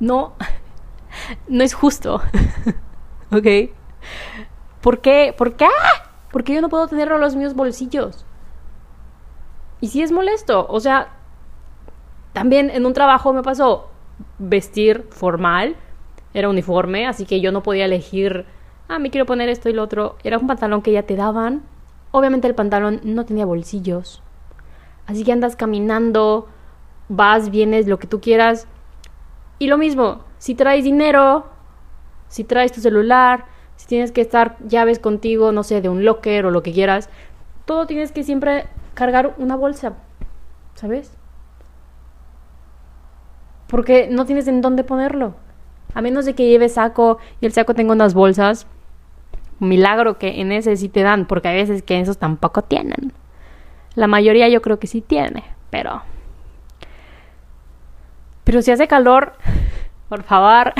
no, 0.00 0.34
no 1.48 1.64
es 1.64 1.74
justo. 1.74 2.20
¿Ok? 3.32 3.70
¿Por 4.80 5.00
qué? 5.00 5.34
¿Por 5.36 5.54
qué? 5.54 5.68
¿Por 6.30 6.44
qué 6.44 6.54
yo 6.54 6.60
no 6.60 6.68
puedo 6.68 6.88
tenerlo 6.88 7.14
en 7.16 7.20
los 7.20 7.36
míos 7.36 7.54
bolsillos? 7.54 8.24
Y 9.80 9.88
si 9.88 10.02
es 10.02 10.12
molesto, 10.12 10.66
o 10.68 10.80
sea, 10.80 11.10
también 12.32 12.70
en 12.70 12.86
un 12.86 12.92
trabajo 12.92 13.32
me 13.32 13.42
pasó 13.42 13.88
vestir 14.38 15.06
formal, 15.10 15.76
era 16.34 16.48
uniforme, 16.48 17.06
así 17.06 17.26
que 17.26 17.40
yo 17.40 17.52
no 17.52 17.62
podía 17.62 17.84
elegir, 17.84 18.46
ah, 18.88 18.98
me 18.98 19.10
quiero 19.10 19.26
poner 19.26 19.48
esto 19.48 19.68
y 19.68 19.72
lo 19.72 19.82
otro. 19.82 20.16
Era 20.24 20.38
un 20.38 20.46
pantalón 20.46 20.82
que 20.82 20.92
ya 20.92 21.02
te 21.02 21.16
daban. 21.16 21.62
Obviamente 22.12 22.46
el 22.46 22.54
pantalón 22.54 23.00
no 23.02 23.24
tenía 23.24 23.44
bolsillos. 23.44 24.22
Así 25.06 25.24
que 25.24 25.32
andas 25.32 25.56
caminando, 25.56 26.46
vas, 27.08 27.50
vienes, 27.50 27.88
lo 27.88 27.98
que 27.98 28.06
tú 28.06 28.20
quieras. 28.20 28.68
Y 29.58 29.66
lo 29.66 29.78
mismo, 29.78 30.20
si 30.38 30.54
traes 30.54 30.84
dinero, 30.84 31.46
si 32.28 32.44
traes 32.44 32.72
tu 32.72 32.80
celular, 32.80 33.46
si 33.76 33.86
tienes 33.86 34.12
que 34.12 34.20
estar 34.20 34.56
llaves 34.66 34.98
contigo, 34.98 35.52
no 35.52 35.62
sé, 35.64 35.80
de 35.80 35.88
un 35.88 36.04
locker 36.04 36.46
o 36.46 36.50
lo 36.50 36.62
que 36.62 36.72
quieras, 36.72 37.08
todo 37.64 37.86
tienes 37.86 38.12
que 38.12 38.22
siempre 38.22 38.66
cargar 38.94 39.34
una 39.38 39.56
bolsa, 39.56 39.94
¿sabes? 40.74 41.12
Porque 43.68 44.08
no 44.10 44.26
tienes 44.26 44.48
en 44.48 44.60
dónde 44.60 44.84
ponerlo. 44.84 45.34
A 45.94 46.02
menos 46.02 46.24
de 46.24 46.34
que 46.34 46.46
lleves 46.46 46.74
saco 46.74 47.18
y 47.40 47.46
el 47.46 47.52
saco 47.52 47.74
tenga 47.74 47.92
unas 47.92 48.14
bolsas. 48.14 48.66
Milagro 49.68 50.18
que 50.18 50.40
en 50.40 50.52
ese 50.52 50.76
sí 50.76 50.88
te 50.88 51.02
dan, 51.02 51.26
porque 51.26 51.48
hay 51.48 51.56
veces 51.56 51.82
que 51.82 52.00
esos 52.00 52.18
tampoco 52.18 52.62
tienen. 52.62 53.12
La 53.94 54.06
mayoría 54.06 54.48
yo 54.48 54.62
creo 54.62 54.78
que 54.78 54.86
sí 54.86 55.00
tiene, 55.00 55.44
pero 55.70 56.02
pero 58.44 58.62
si 58.62 58.70
hace 58.70 58.88
calor, 58.88 59.34
por 60.08 60.22
favor, 60.22 60.72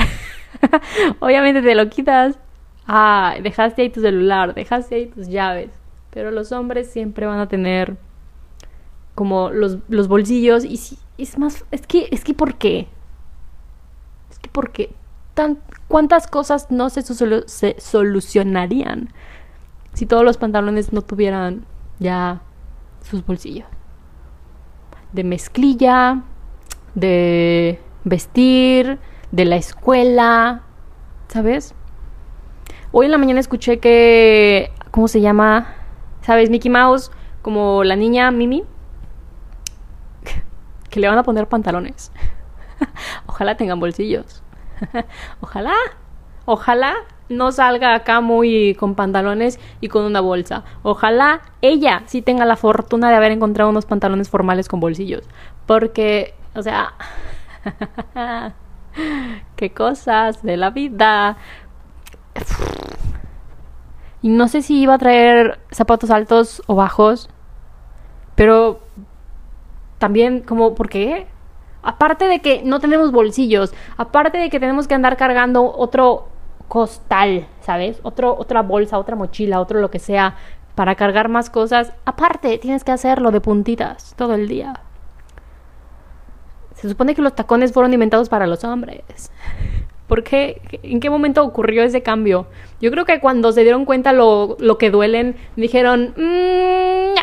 obviamente 1.19 1.61
te 1.61 1.75
lo 1.75 1.89
quitas. 1.89 2.37
Ah, 2.85 3.35
dejaste 3.41 3.83
ahí 3.83 3.89
tu 3.89 4.01
celular, 4.01 4.53
dejaste 4.53 4.95
ahí 4.95 5.05
tus 5.07 5.27
llaves. 5.27 5.71
Pero 6.11 6.31
los 6.31 6.51
hombres 6.51 6.91
siempre 6.91 7.25
van 7.25 7.39
a 7.39 7.47
tener 7.47 7.95
como 9.15 9.49
los, 9.49 9.77
los 9.89 10.07
bolsillos 10.07 10.65
y 10.65 10.77
si, 10.77 10.97
es 11.17 11.37
más, 11.37 11.65
es 11.71 11.87
que, 11.87 12.07
es 12.11 12.23
que 12.23 12.33
¿por 12.33 12.55
qué? 12.55 12.87
Es 14.29 14.39
que 14.39 14.49
¿por 14.49 14.71
qué? 14.71 14.93
¿Cuántas 15.87 16.27
cosas 16.27 16.67
no 16.69 16.89
se, 16.89 17.01
se 17.01 17.75
solucionarían 17.79 19.09
si 19.93 20.05
todos 20.05 20.23
los 20.23 20.37
pantalones 20.37 20.93
no 20.93 21.01
tuvieran 21.01 21.65
ya 21.99 22.41
sus 23.01 23.25
bolsillos? 23.25 23.67
De 25.11 25.23
mezclilla, 25.23 26.23
de 26.95 27.79
vestir, 28.03 28.99
de 29.31 29.45
la 29.45 29.55
escuela, 29.55 30.61
¿sabes? 31.27 31.73
Hoy 32.91 33.05
en 33.07 33.11
la 33.11 33.17
mañana 33.17 33.39
escuché 33.39 33.79
que, 33.79 34.71
¿cómo 34.91 35.07
se 35.07 35.21
llama? 35.21 35.73
¿Sabes? 36.21 36.51
Mickey 36.51 36.69
Mouse, 36.69 37.11
como 37.41 37.83
la 37.83 37.95
niña 37.95 38.29
Mimi, 38.29 38.63
que 40.91 40.99
le 40.99 41.07
van 41.07 41.17
a 41.17 41.23
poner 41.23 41.47
pantalones. 41.47 42.11
ojalá 43.25 43.57
tengan 43.57 43.79
bolsillos. 43.79 44.42
ojalá, 45.41 45.75
ojalá 46.45 46.95
no 47.29 47.51
salga 47.51 47.95
acá 47.95 48.21
muy 48.21 48.75
con 48.75 48.95
pantalones 48.95 49.59
y 49.81 49.87
con 49.87 50.03
una 50.03 50.21
bolsa. 50.21 50.63
Ojalá 50.83 51.41
ella 51.61 52.03
sí 52.05 52.21
tenga 52.21 52.45
la 52.45 52.55
fortuna 52.55 53.09
de 53.09 53.15
haber 53.15 53.31
encontrado 53.31 53.69
unos 53.69 53.85
pantalones 53.85 54.29
formales 54.29 54.67
con 54.67 54.79
bolsillos. 54.79 55.23
Porque 55.65 56.35
o 56.55 56.61
sea, 56.61 56.93
qué 59.55 59.71
cosas 59.71 60.43
de 60.43 60.57
la 60.57 60.69
vida. 60.69 61.37
Y 64.21 64.29
no 64.29 64.47
sé 64.47 64.61
si 64.61 64.79
iba 64.79 64.93
a 64.93 64.99
traer 64.99 65.59
zapatos 65.71 66.09
altos 66.11 66.61
o 66.67 66.75
bajos, 66.75 67.29
pero 68.35 68.81
también 69.97 70.41
como, 70.41 70.75
¿por 70.75 70.89
qué? 70.89 71.27
Aparte 71.83 72.25
de 72.25 72.39
que 72.39 72.63
no 72.63 72.79
tenemos 72.79 73.11
bolsillos, 73.11 73.73
aparte 73.97 74.37
de 74.37 74.49
que 74.49 74.59
tenemos 74.59 74.87
que 74.87 74.95
andar 74.95 75.17
cargando 75.17 75.71
otro 75.75 76.27
costal, 76.67 77.45
¿sabes? 77.61 77.99
Otro, 78.03 78.35
otra 78.37 78.61
bolsa, 78.61 78.97
otra 78.97 79.15
mochila, 79.15 79.59
otro 79.59 79.79
lo 79.79 79.91
que 79.91 79.99
sea, 79.99 80.35
para 80.75 80.95
cargar 80.95 81.29
más 81.29 81.49
cosas, 81.49 81.93
aparte 82.05 82.57
tienes 82.57 82.83
que 82.83 82.91
hacerlo 82.91 83.31
de 83.31 83.41
puntitas 83.41 84.15
todo 84.17 84.33
el 84.33 84.47
día. 84.47 84.73
Se 86.75 86.89
supone 86.89 87.15
que 87.15 87.21
los 87.21 87.35
tacones 87.35 87.71
fueron 87.71 87.93
inventados 87.93 88.29
para 88.29 88.47
los 88.47 88.63
hombres. 88.63 89.31
¿Por 90.07 90.23
qué? 90.23 90.61
¿En 90.83 90.99
qué 90.99 91.09
momento 91.09 91.43
ocurrió 91.43 91.83
ese 91.83 92.03
cambio? 92.03 92.47
Yo 92.81 92.91
creo 92.91 93.05
que 93.05 93.19
cuando 93.19 93.51
se 93.51 93.61
dieron 93.63 93.85
cuenta 93.85 94.11
lo, 94.11 94.57
lo 94.59 94.77
que 94.77 94.91
duelen, 94.91 95.37
dijeron, 95.55 96.13
mmm, 96.17 97.15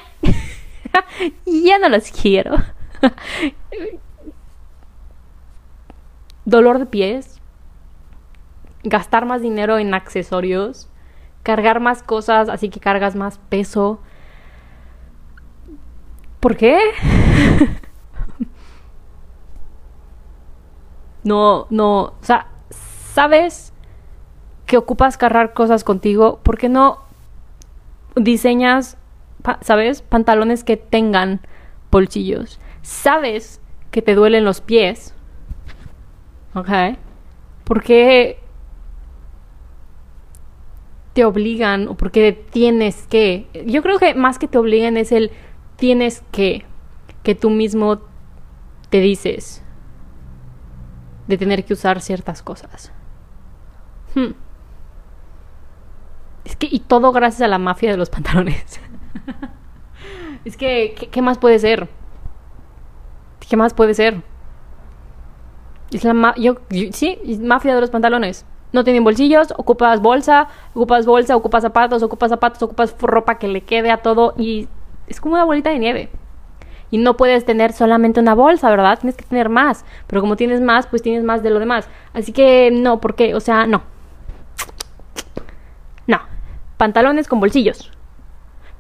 ya 1.65 1.79
no 1.79 1.89
los 1.89 2.11
quiero. 2.11 2.57
Dolor 6.51 6.81
de 6.81 6.87
pies, 6.87 7.41
gastar 8.83 9.25
más 9.25 9.41
dinero 9.41 9.79
en 9.79 9.95
accesorios, 9.95 10.89
cargar 11.45 11.79
más 11.79 12.03
cosas, 12.03 12.49
así 12.49 12.71
que 12.71 12.81
cargas 12.81 13.15
más 13.15 13.39
peso. 13.49 14.01
¿Por 16.41 16.57
qué? 16.57 16.77
No, 21.23 21.67
no, 21.69 22.01
o 22.01 22.15
sea, 22.23 22.47
sabes 22.71 23.75
que 24.65 24.79
ocupas 24.79 25.19
cargar 25.19 25.53
cosas 25.53 25.85
contigo, 25.85 26.41
¿por 26.43 26.57
qué 26.57 26.71
no 26.71 27.01
diseñas, 28.17 28.97
sabes, 29.61 30.01
pantalones 30.01 30.65
que 30.65 30.79
tengan 30.79 31.43
bolsillos? 31.91 32.59
Sabes 32.81 33.61
que 33.91 34.01
te 34.01 34.15
duelen 34.15 34.47
los 34.47 34.63
pies, 34.63 35.15
¿ok? 36.55 36.69
¿Por 37.65 37.83
qué 37.83 38.39
te 41.13 41.25
obligan 41.25 41.89
o 41.89 41.97
por 41.97 42.11
qué 42.11 42.33
tienes 42.33 43.07
que? 43.07 43.47
Yo 43.67 43.83
creo 43.83 43.99
que 43.99 44.15
más 44.15 44.39
que 44.39 44.49
te 44.49 44.59
obligan 44.59 44.97
es 44.97 45.13
el 45.13 45.31
tienes 45.77 46.23
que, 46.31 46.65
que 47.23 47.35
tú 47.35 47.51
mismo 47.51 48.01
te 48.91 49.01
dices 49.01 49.63
de 51.27 51.39
tener 51.39 51.65
que 51.65 51.73
usar 51.73 52.01
ciertas 52.01 52.43
cosas. 52.43 52.93
Hmm. 54.15 54.33
Es 56.45 56.57
que, 56.57 56.69
y 56.71 56.81
todo 56.81 57.13
gracias 57.13 57.43
a 57.43 57.49
la 57.49 57.59
mafia 57.59 57.91
de 57.91 57.97
los 57.97 58.11
pantalones. 58.17 58.81
es 60.45 60.57
que, 60.57 61.09
¿qué, 61.11 61.23
más 61.23 61.39
puede 61.39 61.59
ser? 61.59 61.89
¿Qué 63.49 63.57
más 63.57 63.75
puede 63.75 63.95
ser? 63.95 64.23
Es 65.91 66.05
la 66.05 66.35
yo, 66.37 66.57
sí, 66.93 67.19
mafia 67.41 67.75
de 67.75 67.81
los 67.81 67.91
pantalones. 67.91 68.47
No 68.73 68.85
tienen 68.85 69.03
bolsillos, 69.03 69.53
ocupas 69.57 70.01
bolsa, 70.01 70.49
ocupas 70.75 71.05
bolsa, 71.05 71.37
ocupas 71.37 71.63
zapatos, 71.63 72.03
ocupas 72.03 72.31
zapatos, 72.31 72.63
ocupas 72.63 72.95
ropa 73.01 73.39
que 73.39 73.49
le 73.49 73.63
quede 73.63 73.91
a 73.91 73.97
todo 73.99 74.35
y 74.37 74.69
es 75.09 75.21
como 75.21 75.35
una 75.35 75.45
bolita 75.45 75.71
de 75.71 75.79
nieve. 75.81 76.09
Y 76.93 76.99
no 76.99 77.17
puedes 77.17 77.45
tener 77.45 77.73
solamente 77.73 78.21
una 78.21 78.35
bolsa, 78.35 78.71
¿verdad? 78.71 78.99
Tienes 78.99 79.17
que 79.17 79.25
tener 79.25 79.49
más. 79.49 79.85
Pero 80.07 80.21
como 80.21 80.37
tienes 80.37 80.61
más, 80.61 80.87
pues 80.87 81.03
tienes 81.03 81.23
más 81.23 81.43
de 81.43 81.51
lo 81.51 81.59
demás. 81.61 81.89
Así 82.15 82.33
que 82.33 82.71
no, 82.73 83.01
porque, 83.01 83.35
o 83.35 83.41
sea, 83.41 83.67
no. 83.67 83.83
No. 86.07 86.21
Pantalones 86.77 87.29
con 87.29 87.39
bolsillos. 87.39 87.93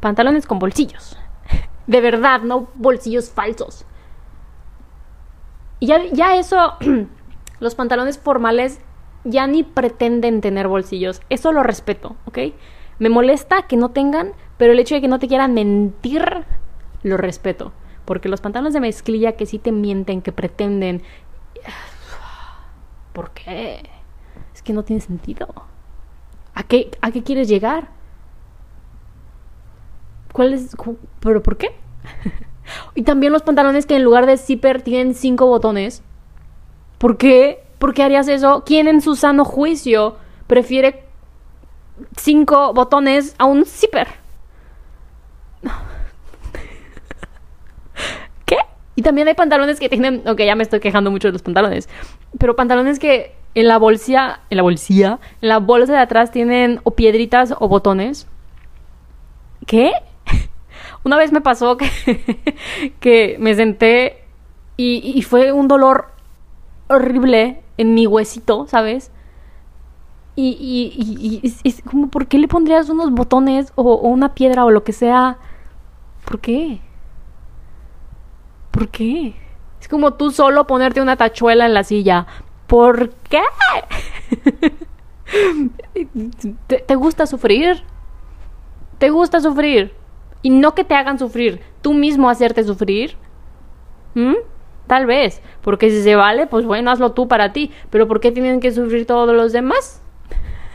Pantalones 0.00 0.46
con 0.46 0.58
bolsillos. 0.58 1.16
De 1.86 2.00
verdad, 2.00 2.40
no 2.42 2.68
bolsillos 2.74 3.30
falsos. 3.30 3.86
Y 5.80 5.86
ya, 5.86 6.04
ya 6.12 6.36
eso, 6.36 6.74
los 7.60 7.74
pantalones 7.74 8.18
formales 8.18 8.80
ya 9.24 9.46
ni 9.46 9.62
pretenden 9.62 10.40
tener 10.40 10.68
bolsillos. 10.68 11.20
Eso 11.30 11.52
lo 11.52 11.62
respeto, 11.62 12.16
¿ok? 12.26 12.38
Me 12.98 13.08
molesta 13.08 13.62
que 13.62 13.76
no 13.76 13.90
tengan, 13.90 14.32
pero 14.58 14.72
el 14.72 14.78
hecho 14.78 14.94
de 14.94 15.00
que 15.00 15.08
no 15.08 15.18
te 15.18 15.26
quieran 15.26 15.54
mentir, 15.54 16.44
lo 17.02 17.16
respeto 17.16 17.72
Porque 18.04 18.28
los 18.28 18.42
pantalones 18.42 18.74
de 18.74 18.80
mezclilla 18.80 19.32
que 19.32 19.46
sí 19.46 19.58
te 19.58 19.72
mienten, 19.72 20.22
que 20.22 20.32
pretenden... 20.32 21.02
¿Por 23.14 23.30
qué? 23.30 23.88
Es 24.54 24.62
que 24.62 24.72
no 24.72 24.84
tiene 24.84 25.00
sentido. 25.00 25.48
¿A 26.54 26.62
qué, 26.62 26.90
a 27.00 27.10
qué 27.10 27.22
quieres 27.22 27.48
llegar? 27.48 27.88
¿Cuál 30.32 30.54
es? 30.54 30.76
¿Pero 31.20 31.42
por 31.42 31.56
qué? 31.56 31.74
y 32.94 33.02
también 33.02 33.32
los 33.32 33.42
pantalones 33.42 33.86
que 33.86 33.96
en 33.96 34.04
lugar 34.04 34.26
de 34.26 34.36
zipper 34.36 34.82
tienen 34.82 35.14
cinco 35.14 35.46
botones. 35.46 36.02
¿Por 36.98 37.16
qué? 37.16 37.64
¿Por 37.78 37.94
qué 37.94 38.02
harías 38.02 38.28
eso? 38.28 38.62
¿Quién 38.66 38.88
en 38.88 39.00
su 39.00 39.16
sano 39.16 39.44
juicio 39.44 40.16
prefiere 40.46 41.04
cinco 42.16 42.74
botones 42.74 43.34
a 43.38 43.46
un 43.46 43.64
zipper? 43.64 44.08
¿Qué? 48.44 48.56
Y 48.96 49.02
también 49.02 49.28
hay 49.28 49.34
pantalones 49.34 49.80
que 49.80 49.88
tienen, 49.88 50.22
ok, 50.26 50.40
ya 50.40 50.54
me 50.56 50.62
estoy 50.62 50.80
quejando 50.80 51.10
mucho 51.10 51.28
de 51.28 51.32
los 51.32 51.42
pantalones, 51.42 51.88
pero 52.38 52.54
pantalones 52.56 52.98
que 52.98 53.34
en 53.54 53.66
la 53.66 53.78
bolsilla, 53.78 54.40
en 54.50 54.56
la 54.58 54.62
bolsilla, 54.62 55.18
en 55.40 55.48
la 55.48 55.58
bolsa 55.58 55.92
de 55.94 55.98
atrás 56.00 56.30
tienen 56.30 56.80
o 56.84 56.92
piedritas 56.92 57.54
o 57.58 57.68
botones. 57.68 58.26
¿Qué? 59.66 59.92
Una 61.04 61.16
vez 61.16 61.32
me 61.32 61.40
pasó 61.40 61.76
que, 61.76 61.90
que 63.00 63.36
me 63.40 63.54
senté 63.54 64.24
y, 64.76 65.20
fue 65.22 65.52
un 65.52 65.68
dolor 65.68 66.06
horrible 66.88 67.62
en 67.76 67.92
mi 67.92 68.06
huesito, 68.06 68.66
¿sabes? 68.66 69.10
Y, 70.36 70.56
y, 70.58 71.40
y, 71.42 71.54
es 71.64 71.82
como, 71.82 72.08
¿por 72.08 72.26
qué 72.28 72.38
le 72.38 72.48
pondrías 72.48 72.88
unos 72.88 73.10
botones 73.10 73.72
o, 73.74 73.82
o, 73.82 74.08
una 74.08 74.34
piedra 74.34 74.64
o 74.64 74.70
lo 74.70 74.82
que 74.82 74.92
sea? 74.92 75.36
¿Por 76.24 76.40
qué? 76.40 76.80
¿Por 78.70 78.88
qué? 78.88 79.34
Es 79.80 79.88
como 79.88 80.14
tú 80.14 80.30
solo 80.30 80.66
ponerte 80.66 81.02
una 81.02 81.16
tachuela 81.16 81.66
en 81.66 81.74
la 81.74 81.84
silla. 81.84 82.26
¿Por 82.66 83.10
qué? 83.28 83.42
¿Te, 86.66 86.78
¿Te, 86.78 86.94
gusta 86.94 87.26
sufrir? 87.26 87.82
¿Te 88.98 89.10
gusta 89.10 89.40
sufrir? 89.40 89.99
Y 90.42 90.50
no 90.50 90.74
que 90.74 90.84
te 90.84 90.94
hagan 90.94 91.18
sufrir, 91.18 91.60
tú 91.82 91.94
mismo 91.94 92.30
hacerte 92.30 92.64
sufrir. 92.64 93.16
¿Mm? 94.14 94.36
Tal 94.86 95.06
vez, 95.06 95.40
porque 95.60 95.90
si 95.90 96.02
se 96.02 96.16
vale, 96.16 96.46
pues 96.46 96.64
bueno, 96.64 96.90
hazlo 96.90 97.12
tú 97.12 97.28
para 97.28 97.52
ti. 97.52 97.70
Pero 97.90 98.08
¿por 98.08 98.20
qué 98.20 98.32
tienen 98.32 98.60
que 98.60 98.72
sufrir 98.72 99.06
todos 99.06 99.34
los 99.34 99.52
demás? 99.52 100.02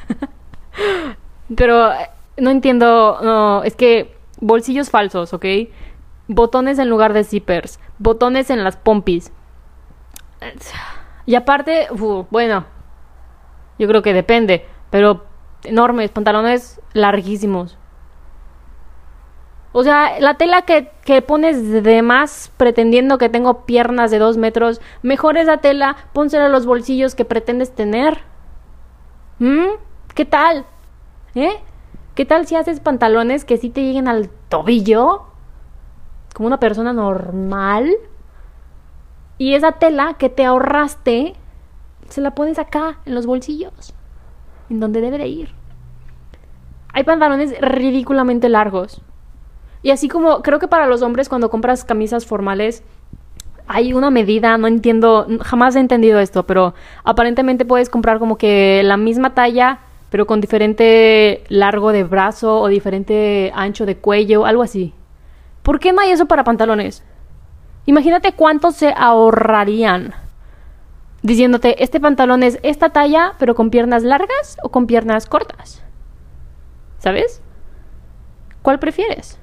Pero 1.55 1.91
eh, 1.91 2.09
no 2.37 2.49
entiendo, 2.49 3.19
no, 3.21 3.63
es 3.63 3.75
que 3.75 4.15
bolsillos 4.39 4.89
falsos, 4.89 5.33
¿ok? 5.33 5.45
Botones 6.27 6.79
en 6.79 6.89
lugar 6.89 7.13
de 7.13 7.23
zippers, 7.23 7.79
botones 7.99 8.49
en 8.49 8.63
las 8.63 8.77
pompis. 8.77 9.31
Y 11.25 11.35
aparte, 11.35 11.87
bueno, 12.29 12.65
yo 13.79 13.87
creo 13.87 14.01
que 14.01 14.13
depende, 14.13 14.65
pero 14.89 15.25
enormes, 15.63 16.11
pantalones 16.11 16.79
larguísimos. 16.93 17.77
O 19.77 19.83
sea, 19.83 20.21
la 20.21 20.35
tela 20.35 20.61
que, 20.61 20.89
que, 21.03 21.21
pones 21.21 21.83
de 21.83 22.01
más 22.01 22.49
pretendiendo 22.55 23.17
que 23.17 23.27
tengo 23.27 23.65
piernas 23.65 24.09
de 24.09 24.19
dos 24.19 24.37
metros, 24.37 24.79
mejor 25.01 25.35
esa 25.35 25.57
tela, 25.57 25.97
pónsela 26.13 26.45
a 26.45 26.49
los 26.49 26.65
bolsillos 26.65 27.13
que 27.13 27.25
pretendes 27.25 27.75
tener. 27.75 28.19
¿Mm? 29.39 29.75
¿Qué 30.13 30.23
tal? 30.23 30.65
¿Eh? 31.35 31.57
¿Qué 32.13 32.23
tal 32.23 32.47
si 32.47 32.55
haces 32.55 32.79
pantalones 32.79 33.43
que 33.43 33.57
sí 33.57 33.69
te 33.69 33.81
lleguen 33.81 34.07
al 34.07 34.29
tobillo? 34.47 35.25
Como 36.33 36.47
una 36.47 36.61
persona 36.61 36.93
normal. 36.93 37.97
Y 39.37 39.55
esa 39.55 39.73
tela 39.73 40.13
que 40.13 40.29
te 40.29 40.45
ahorraste, 40.45 41.35
se 42.07 42.21
la 42.21 42.33
pones 42.33 42.59
acá, 42.59 42.99
en 43.03 43.13
los 43.13 43.25
bolsillos. 43.25 43.93
En 44.69 44.79
donde 44.79 45.01
debe 45.01 45.17
de 45.17 45.27
ir. 45.27 45.53
Hay 46.93 47.03
pantalones 47.03 47.59
ridículamente 47.59 48.47
largos. 48.47 49.01
Y 49.85 49.91
así 49.91 50.07
como 50.07 50.41
creo 50.41 50.57
que 50.57 50.67
para 50.67 50.87
los 50.87 51.03
hombres 51.03 51.29
cuando 51.29 51.51
compras 51.51 51.85
camisas 51.85 52.25
formales 52.25 52.81
hay 53.67 53.93
una 53.93 54.09
medida, 54.09 54.57
no 54.57 54.65
entiendo, 54.65 55.27
jamás 55.41 55.75
he 55.75 55.79
entendido 55.79 56.19
esto, 56.19 56.41
pero 56.47 56.73
aparentemente 57.03 57.65
puedes 57.65 57.91
comprar 57.91 58.17
como 58.17 58.35
que 58.35 58.81
la 58.83 58.97
misma 58.97 59.35
talla, 59.35 59.81
pero 60.09 60.25
con 60.25 60.41
diferente 60.41 61.43
largo 61.49 61.91
de 61.91 62.03
brazo 62.03 62.61
o 62.61 62.67
diferente 62.67 63.51
ancho 63.53 63.85
de 63.85 63.95
cuello, 63.95 64.47
algo 64.47 64.63
así. 64.63 64.95
¿Por 65.61 65.79
qué 65.79 65.93
no 65.93 66.01
hay 66.01 66.09
eso 66.09 66.25
para 66.25 66.43
pantalones? 66.43 67.03
Imagínate 67.85 68.31
cuánto 68.31 68.71
se 68.71 68.91
ahorrarían 68.97 70.15
diciéndote, 71.21 71.83
este 71.83 71.99
pantalón 71.99 72.41
es 72.41 72.57
esta 72.63 72.89
talla, 72.89 73.33
pero 73.37 73.53
con 73.53 73.69
piernas 73.69 74.01
largas 74.01 74.57
o 74.63 74.69
con 74.69 74.87
piernas 74.87 75.27
cortas. 75.27 75.83
¿Sabes? 76.97 77.39
¿Cuál 78.63 78.79
prefieres? 78.79 79.37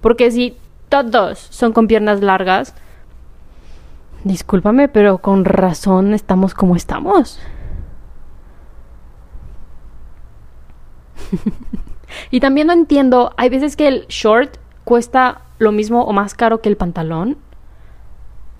Porque 0.00 0.30
si 0.30 0.56
todos 0.88 1.38
son 1.38 1.72
con 1.72 1.86
piernas 1.86 2.20
largas, 2.20 2.74
discúlpame, 4.24 4.88
pero 4.88 5.18
con 5.18 5.44
razón 5.44 6.14
estamos 6.14 6.54
como 6.54 6.76
estamos. 6.76 7.40
y 12.30 12.40
también 12.40 12.68
no 12.68 12.72
entiendo, 12.72 13.34
hay 13.36 13.48
veces 13.48 13.76
que 13.76 13.88
el 13.88 14.06
short 14.08 14.56
cuesta 14.84 15.42
lo 15.58 15.72
mismo 15.72 16.04
o 16.04 16.12
más 16.12 16.34
caro 16.34 16.60
que 16.60 16.68
el 16.68 16.76
pantalón. 16.76 17.36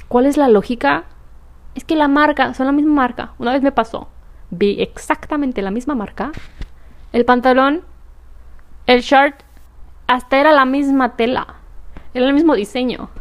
¿Cuál 0.09 0.27
es 0.27 0.37
la 0.37 0.49
lógica? 0.49 1.05
Es 1.75 1.85
que 1.85 1.97
la 1.97 2.09
marca, 2.09 2.55
son 2.55 2.67
la 2.67 2.73
misma 2.73 2.93
marca. 2.93 3.33
Una 3.39 3.53
vez 3.53 3.63
me 3.63 3.73
pasó, 3.73 4.09
vi 4.51 4.81
exactamente 4.81 5.63
la 5.63 5.71
misma 5.71 5.95
marca. 5.95 6.33
El 7.13 7.25
pantalón, 7.25 7.83
el 8.87 9.01
short 9.03 9.43
hasta 10.09 10.41
era 10.41 10.51
la 10.53 10.65
misma 10.65 11.15
tela. 11.15 11.55
Era 12.15 12.27
el 12.27 12.35
mismo 12.35 12.55
diseño. 12.55 13.11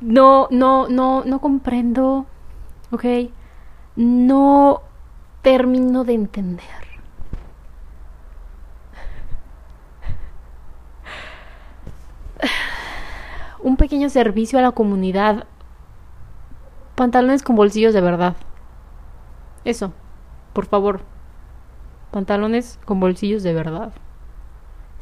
No, 0.00 0.48
no, 0.50 0.88
no, 0.88 1.22
no 1.24 1.40
comprendo. 1.40 2.26
¿Ok? 2.90 3.04
No 3.94 4.82
termino 5.42 6.02
de 6.02 6.14
entender. 6.14 6.66
Un 13.62 13.76
pequeño 13.76 14.10
servicio 14.10 14.58
a 14.58 14.62
la 14.62 14.72
comunidad. 14.72 15.46
Pantalones 16.96 17.44
con 17.44 17.54
bolsillos 17.54 17.94
de 17.94 18.00
verdad. 18.00 18.34
Eso, 19.64 19.92
por 20.52 20.66
favor. 20.66 21.13
Pantalones 22.14 22.78
con 22.84 23.00
bolsillos 23.00 23.42
de 23.42 23.52
verdad. 23.52 23.92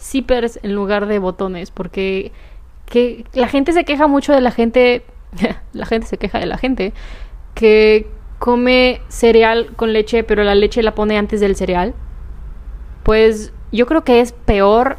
Zippers 0.00 0.58
en 0.62 0.74
lugar 0.74 1.04
de 1.04 1.18
botones, 1.18 1.70
porque 1.70 2.32
que 2.86 3.26
la 3.34 3.48
gente 3.48 3.74
se 3.74 3.84
queja 3.84 4.06
mucho 4.06 4.32
de 4.32 4.40
la 4.40 4.50
gente, 4.50 5.04
la 5.74 5.84
gente 5.84 6.06
se 6.06 6.16
queja 6.16 6.38
de 6.38 6.46
la 6.46 6.56
gente 6.56 6.94
que 7.54 8.08
come 8.38 9.02
cereal 9.08 9.76
con 9.76 9.92
leche, 9.92 10.24
pero 10.24 10.42
la 10.42 10.54
leche 10.54 10.82
la 10.82 10.94
pone 10.94 11.18
antes 11.18 11.38
del 11.40 11.54
cereal. 11.54 11.92
Pues 13.02 13.52
yo 13.72 13.84
creo 13.84 14.04
que 14.04 14.20
es 14.20 14.32
peor 14.32 14.96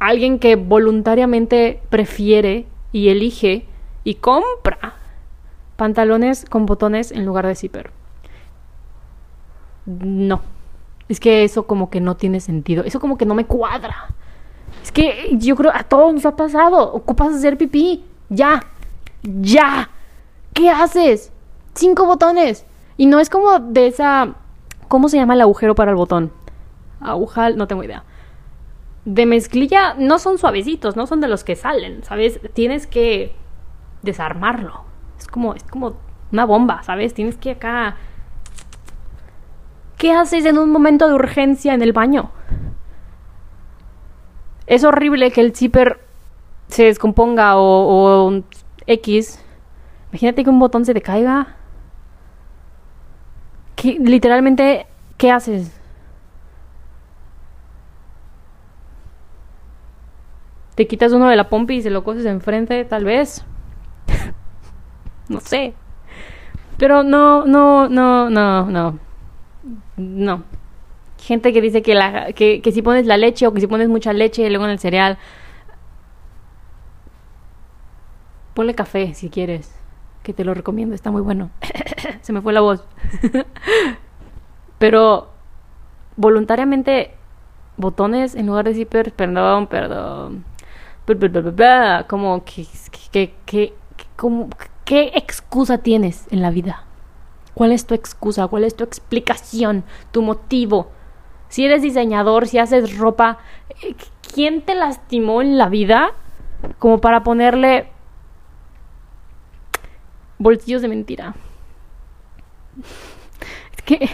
alguien 0.00 0.40
que 0.40 0.56
voluntariamente 0.56 1.80
prefiere 1.90 2.66
y 2.90 3.10
elige 3.10 3.68
y 4.02 4.16
compra 4.16 4.96
pantalones 5.76 6.44
con 6.44 6.66
botones 6.66 7.12
en 7.12 7.24
lugar 7.24 7.46
de 7.46 7.54
zipper. 7.54 7.92
No. 9.86 10.51
Es 11.12 11.20
que 11.20 11.44
eso 11.44 11.66
como 11.66 11.90
que 11.90 12.00
no 12.00 12.16
tiene 12.16 12.40
sentido. 12.40 12.84
Eso 12.84 12.98
como 12.98 13.18
que 13.18 13.26
no 13.26 13.34
me 13.34 13.44
cuadra. 13.44 14.08
Es 14.82 14.90
que 14.90 15.28
yo 15.32 15.56
creo 15.56 15.70
a 15.74 15.82
todos 15.82 16.14
nos 16.14 16.24
ha 16.24 16.34
pasado. 16.36 16.90
Ocupas 16.90 17.34
hacer 17.34 17.58
pipí. 17.58 18.02
Ya. 18.30 18.64
Ya. 19.22 19.90
¿Qué 20.54 20.70
haces? 20.70 21.30
Cinco 21.74 22.06
botones. 22.06 22.64
Y 22.96 23.04
no 23.04 23.20
es 23.20 23.28
como 23.28 23.58
de 23.58 23.88
esa... 23.88 24.36
¿Cómo 24.88 25.10
se 25.10 25.18
llama 25.18 25.34
el 25.34 25.42
agujero 25.42 25.74
para 25.74 25.90
el 25.90 25.98
botón? 25.98 26.32
Agujal, 26.98 27.58
no 27.58 27.66
tengo 27.66 27.84
idea. 27.84 28.04
De 29.04 29.26
mezclilla 29.26 29.92
no 29.98 30.18
son 30.18 30.38
suavecitos, 30.38 30.96
no 30.96 31.06
son 31.06 31.20
de 31.20 31.28
los 31.28 31.44
que 31.44 31.56
salen, 31.56 32.02
¿sabes? 32.04 32.40
Tienes 32.54 32.86
que 32.86 33.34
desarmarlo. 34.00 34.84
Es 35.18 35.26
como, 35.26 35.52
es 35.52 35.62
como 35.64 35.92
una 36.32 36.46
bomba, 36.46 36.82
¿sabes? 36.84 37.12
Tienes 37.12 37.36
que 37.36 37.50
acá 37.50 37.96
¿Qué 40.02 40.10
haces 40.10 40.44
en 40.46 40.58
un 40.58 40.70
momento 40.70 41.06
de 41.06 41.14
urgencia 41.14 41.74
en 41.74 41.80
el 41.80 41.92
baño? 41.92 42.32
Es 44.66 44.82
horrible 44.82 45.30
que 45.30 45.40
el 45.40 45.54
zipper 45.54 46.00
se 46.66 46.86
descomponga 46.86 47.56
o, 47.56 48.26
o 48.26 48.42
X. 48.84 49.40
Imagínate 50.10 50.42
que 50.42 50.50
un 50.50 50.58
botón 50.58 50.84
se 50.84 50.92
te 50.92 51.02
caiga. 51.02 51.54
¿Qué, 53.76 53.96
literalmente, 54.00 54.88
¿qué 55.18 55.30
haces? 55.30 55.70
Te 60.74 60.88
quitas 60.88 61.12
uno 61.12 61.28
de 61.28 61.36
la 61.36 61.48
pompi 61.48 61.74
y 61.76 61.82
se 61.82 61.90
lo 61.90 62.02
coses 62.02 62.26
enfrente, 62.26 62.84
tal 62.84 63.04
vez. 63.04 63.44
no 65.28 65.38
sé. 65.38 65.74
Pero 66.76 67.04
no, 67.04 67.46
no, 67.46 67.88
no, 67.88 68.28
no, 68.28 68.66
no. 68.66 69.11
No. 69.96 70.44
Gente 71.18 71.52
que 71.52 71.60
dice 71.60 71.82
que, 71.82 71.94
la, 71.94 72.32
que, 72.32 72.60
si 72.72 72.82
pones 72.82 73.06
la 73.06 73.16
leche 73.16 73.46
o 73.46 73.52
que 73.52 73.60
si 73.60 73.66
pones 73.66 73.88
mucha 73.88 74.12
leche 74.12 74.48
luego 74.50 74.64
en 74.64 74.72
el 74.72 74.78
cereal. 74.78 75.18
Ponle 78.54 78.74
café 78.74 79.14
si 79.14 79.30
quieres. 79.30 79.74
Que 80.22 80.32
te 80.32 80.44
lo 80.44 80.54
recomiendo, 80.54 80.94
está 80.94 81.10
muy 81.10 81.22
bueno. 81.22 81.50
Se 82.22 82.32
me 82.32 82.40
fue 82.40 82.52
la 82.52 82.60
voz. 82.60 82.84
Pero 84.78 85.30
voluntariamente 86.16 87.14
botones 87.76 88.34
en 88.34 88.46
lugar 88.46 88.64
de 88.64 88.70
decir 88.70 88.88
perdón, 88.88 89.66
perdón. 89.66 90.44
Como 92.08 92.44
que, 92.44 92.66
¿qué 94.84 95.12
excusa 95.14 95.78
tienes 95.78 96.26
en 96.30 96.42
la 96.42 96.50
vida? 96.50 96.84
¿Cuál 97.54 97.72
es 97.72 97.86
tu 97.86 97.94
excusa? 97.94 98.46
¿Cuál 98.46 98.64
es 98.64 98.74
tu 98.74 98.84
explicación? 98.84 99.84
¿Tu 100.10 100.22
motivo? 100.22 100.90
Si 101.48 101.64
eres 101.64 101.82
diseñador, 101.82 102.48
si 102.48 102.58
haces 102.58 102.96
ropa, 102.96 103.38
eh, 103.82 103.94
¿quién 104.34 104.62
te 104.62 104.74
lastimó 104.74 105.42
en 105.42 105.58
la 105.58 105.68
vida 105.68 106.12
como 106.78 107.00
para 107.00 107.22
ponerle 107.22 107.88
bolsillos 110.38 110.82
de 110.82 110.88
mentira? 110.88 111.34
Es 113.76 113.82
que... 113.82 113.98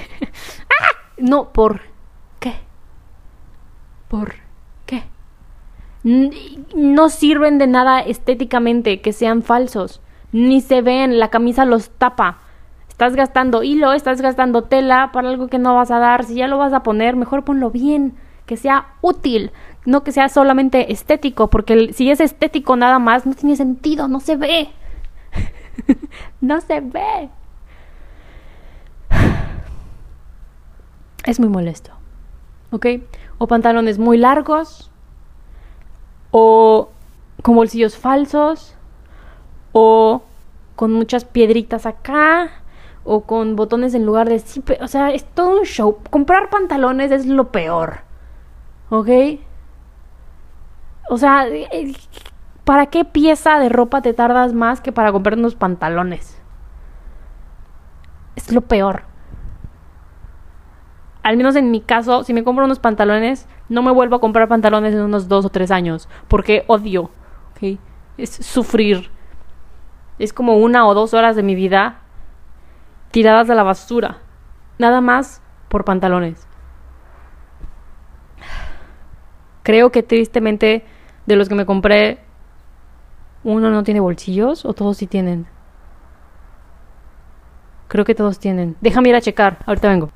¡Ah! 0.81 0.97
No, 1.19 1.53
¿por 1.53 1.81
qué? 2.41 2.55
¿Por 4.09 4.35
qué? 4.87 5.05
No 6.03 7.09
sirven 7.09 7.59
de 7.59 7.67
nada 7.67 8.01
estéticamente 8.01 9.01
que 9.01 9.13
sean 9.13 9.43
falsos. 9.43 10.01
Ni 10.33 10.61
se 10.61 10.81
ven, 10.81 11.19
la 11.19 11.31
camisa 11.31 11.65
los 11.65 11.91
tapa. 11.91 12.39
Estás 12.99 13.15
gastando 13.15 13.63
hilo, 13.63 13.93
estás 13.93 14.21
gastando 14.21 14.65
tela 14.65 15.11
para 15.13 15.29
algo 15.29 15.47
que 15.47 15.61
no 15.61 15.77
vas 15.77 15.93
a 15.93 16.01
dar. 16.01 16.25
Si 16.25 16.35
ya 16.35 16.49
lo 16.49 16.59
vas 16.59 16.73
a 16.73 16.83
poner, 16.83 17.15
mejor 17.15 17.45
ponlo 17.45 17.71
bien, 17.71 18.17
que 18.45 18.57
sea 18.57 18.89
útil, 19.03 19.53
no 19.87 20.03
que 20.03 20.11
sea 20.11 20.29
solamente 20.29 20.93
estético, 20.93 21.49
porque 21.49 21.93
si 21.93 22.11
es 22.11 22.19
estético 22.19 22.75
nada 22.75 22.99
más, 22.99 23.25
no 23.25 23.35
tiene 23.35 23.55
sentido, 23.55 24.09
no 24.09 24.19
se 24.19 24.35
ve. 24.35 24.71
no 26.41 26.61
se 26.61 26.81
ve. 26.81 27.31
Es 31.25 31.39
muy 31.39 31.51
molesto. 31.51 31.93
¿Ok? 32.73 32.87
O 33.39 33.47
pantalones 33.47 34.01
muy 34.01 34.19
largos, 34.19 34.91
o 36.33 36.89
con 37.43 37.55
bolsillos 37.55 37.97
falsos, 37.97 38.75
o 39.71 40.23
con 40.75 40.93
muchas 40.93 41.25
piedritas 41.25 41.87
acá, 41.87 42.51
o 43.09 43.23
con 43.23 43.57
botones 43.57 43.95
en 43.95 44.05
lugar 44.05 44.29
de 44.29 44.39
sí, 44.39 44.63
o 44.81 44.87
sea, 44.87 45.11
es 45.11 45.25
todo 45.25 45.61
un 45.61 45.65
show. 45.65 45.99
Comprar 46.11 46.51
pantalones 46.51 47.11
es 47.11 47.27
lo 47.27 47.51
peor. 47.51 48.01
¿Ok? 48.91 49.09
O 51.09 51.17
sea, 51.17 51.49
eh, 51.49 51.95
¿para 52.65 52.87
qué 52.87 53.05
pieza 53.07 53.59
de 53.59 53.71
ropa 53.71 54.03
te 54.03 54.13
tardas 54.13 54.53
más 54.53 54.83
que 54.83 54.93
para 54.93 55.11
comprar 55.11 55.39
unos 55.39 55.55
pantalones? 55.55 56.41
Es 58.37 58.53
lo 58.53 58.61
peor. 58.61 59.05
Al 61.23 61.37
menos 61.39 61.57
en 61.57 61.71
mi 61.71 61.81
caso, 61.81 62.25
si 62.25 62.35
me 62.35 62.45
compro 62.45 62.67
unos 62.67 62.79
pantalones, 62.79 63.49
no 63.69 63.83
me 63.83 63.91
vuelvo 63.91 64.17
a 64.17 64.21
comprar 64.21 64.49
pantalones 64.49 64.95
en 64.95 65.01
unos 65.01 65.29
dos 65.29 65.47
o 65.47 65.49
tres 65.49 65.71
años, 65.71 66.09
porque 66.29 66.65
odio. 66.67 67.11
¿ok? 67.55 67.79
Es 68.19 68.31
sufrir 68.31 69.11
es 70.19 70.33
como 70.33 70.57
una 70.57 70.87
o 70.87 70.95
dos 70.95 71.15
horas 71.15 71.37
de 71.37 71.43
mi 71.43 71.55
vida 71.55 72.01
tiradas 73.11 73.51
a 73.51 73.55
la 73.55 73.63
basura. 73.63 74.19
Nada 74.79 75.01
más 75.01 75.43
por 75.69 75.85
pantalones. 75.85 76.47
Creo 79.63 79.91
que 79.91 80.03
tristemente 80.03 80.85
de 81.27 81.37
los 81.37 81.49
que 81.49 81.55
me 81.55 81.67
compré, 81.67 82.21
uno 83.45 83.71
no 83.71 83.83
tiene 83.83 84.01
bolsillos 84.01 84.65
o 84.65 84.73
todos 84.73 84.97
sí 84.97 85.07
tienen. 85.07 85.47
Creo 87.89 88.05
que 88.05 88.15
todos 88.15 88.39
tienen. 88.39 88.77
Déjame 88.81 89.11
ir 89.11 89.15
a 89.15 89.21
checar. 89.21 89.59
Ahorita 89.67 89.89
vengo. 89.89 90.11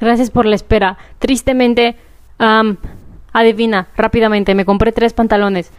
Gracias 0.00 0.30
por 0.30 0.46
la 0.46 0.54
espera. 0.54 0.96
Tristemente, 1.18 1.96
adivina, 3.32 3.88
rápidamente, 3.96 4.54
me 4.54 4.64
compré 4.64 4.92
tres 4.92 5.12
pantalones. 5.12 5.72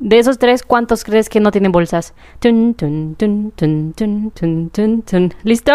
De 0.00 0.18
esos 0.18 0.38
tres, 0.38 0.62
¿cuántos 0.62 1.04
crees 1.04 1.28
que 1.28 1.40
no 1.40 1.50
tienen 1.50 1.72
bolsas? 1.72 2.14
¿Listo? 5.44 5.72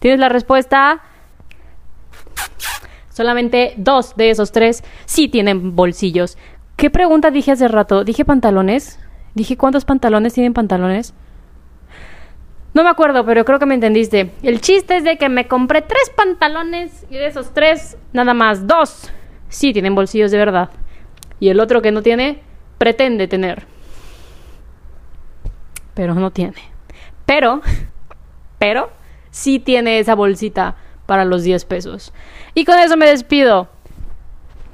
¿Tienes 0.00 0.20
la 0.20 0.28
respuesta? 0.28 1.02
Solamente 3.10 3.74
dos 3.76 4.16
de 4.16 4.30
esos 4.30 4.52
tres 4.52 4.82
sí 5.06 5.28
tienen 5.28 5.76
bolsillos. 5.76 6.36
¿Qué 6.76 6.90
pregunta 6.90 7.30
dije 7.30 7.52
hace 7.52 7.68
rato? 7.68 8.04
¿Dije 8.04 8.24
pantalones? 8.24 8.98
¿Dije 9.34 9.56
cuántos 9.56 9.84
pantalones 9.84 10.34
tienen 10.34 10.52
pantalones? 10.52 11.14
No 12.72 12.84
me 12.84 12.88
acuerdo, 12.88 13.24
pero 13.24 13.44
creo 13.44 13.58
que 13.58 13.66
me 13.66 13.74
entendiste. 13.74 14.32
El 14.42 14.60
chiste 14.60 14.96
es 14.96 15.04
de 15.04 15.18
que 15.18 15.28
me 15.28 15.48
compré 15.48 15.82
tres 15.82 16.10
pantalones 16.16 17.06
y 17.10 17.14
de 17.14 17.26
esos 17.26 17.52
tres, 17.52 17.96
nada 18.12 18.32
más 18.32 18.66
dos 18.66 19.10
sí 19.48 19.72
tienen 19.72 19.94
bolsillos 19.94 20.30
de 20.30 20.38
verdad. 20.38 20.70
Y 21.40 21.48
el 21.48 21.60
otro 21.60 21.82
que 21.82 21.92
no 21.92 22.02
tiene, 22.02 22.42
pretende 22.80 23.28
tener. 23.28 23.66
Pero 25.92 26.14
no 26.14 26.30
tiene. 26.30 26.56
Pero, 27.26 27.60
pero, 28.58 28.88
sí 29.30 29.58
tiene 29.58 29.98
esa 29.98 30.14
bolsita 30.14 30.76
para 31.04 31.26
los 31.26 31.42
10 31.44 31.66
pesos. 31.66 32.14
Y 32.54 32.64
con 32.64 32.78
eso 32.78 32.96
me 32.96 33.06
despido. 33.06 33.68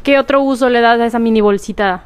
¿Qué 0.04 0.20
otro 0.20 0.40
uso 0.40 0.70
le 0.70 0.82
das 0.82 1.00
a 1.00 1.06
esa 1.06 1.18
mini 1.18 1.40
bolsita? 1.40 2.04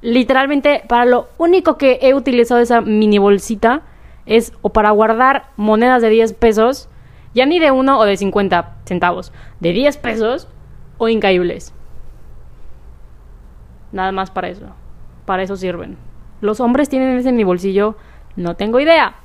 Literalmente, 0.00 0.84
para 0.88 1.04
lo 1.04 1.28
único 1.36 1.76
que 1.76 1.98
he 2.00 2.14
utilizado 2.14 2.62
esa 2.62 2.80
mini 2.80 3.18
bolsita 3.18 3.82
es 4.24 4.54
o 4.62 4.70
para 4.70 4.90
guardar 4.90 5.50
monedas 5.58 6.00
de 6.00 6.08
10 6.08 6.32
pesos, 6.32 6.88
ya 7.34 7.44
ni 7.44 7.58
de 7.58 7.70
1 7.72 7.98
o 7.98 8.04
de 8.06 8.16
50 8.16 8.76
centavos, 8.86 9.34
de 9.60 9.72
10 9.74 9.98
pesos 9.98 10.48
o 10.96 11.10
increíbles. 11.10 11.74
Nada 13.92 14.12
más 14.12 14.30
para 14.30 14.48
eso 14.48 14.79
para 15.24 15.42
eso 15.42 15.56
sirven. 15.56 15.96
¿Los 16.40 16.60
hombres 16.60 16.88
tienen 16.88 17.18
ese 17.18 17.30
en 17.30 17.36
mi 17.36 17.44
bolsillo? 17.44 17.96
No 18.36 18.56
tengo 18.56 18.80
idea. 18.80 19.16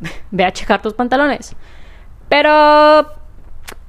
Ve 0.30 0.44
a 0.44 0.52
checar 0.52 0.82
tus 0.82 0.94
pantalones. 0.94 1.54
Pero 2.28 3.06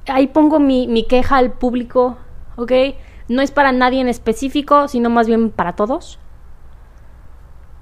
ahí 0.06 0.26
pongo 0.28 0.58
mi, 0.60 0.86
mi 0.86 1.04
queja 1.06 1.36
al 1.36 1.52
público, 1.52 2.18
¿ok? 2.56 2.72
No 3.28 3.42
es 3.42 3.50
para 3.50 3.72
nadie 3.72 4.00
en 4.00 4.08
específico, 4.08 4.88
sino 4.88 5.10
más 5.10 5.26
bien 5.26 5.50
para 5.50 5.74
todos. 5.74 6.18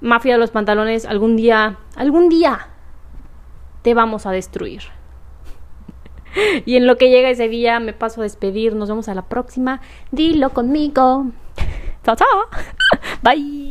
Mafia 0.01 0.35
de 0.35 0.41
los 0.41 0.51
pantalones, 0.51 1.07
algún 1.07 1.37
día, 1.37 1.79
algún 1.97 2.29
día 2.29 2.69
te 3.83 3.95
vamos 3.95 4.27
a 4.27 4.33
destruir. 4.33 4.83
y 6.67 6.77
en 6.77 6.87
lo 6.87 6.97
que 6.97 7.11
llega 7.11 7.31
ese 7.31 7.49
día 7.49 7.79
me 7.79 7.93
paso 7.93 8.21
a 8.21 8.25
despedir. 8.25 8.75
Nos 8.75 8.89
vemos 8.89 9.09
a 9.09 9.15
la 9.15 9.23
próxima. 9.23 9.81
Dilo 10.11 10.51
conmigo. 10.51 11.27
자자. 12.07 12.25
바이. 13.25 13.66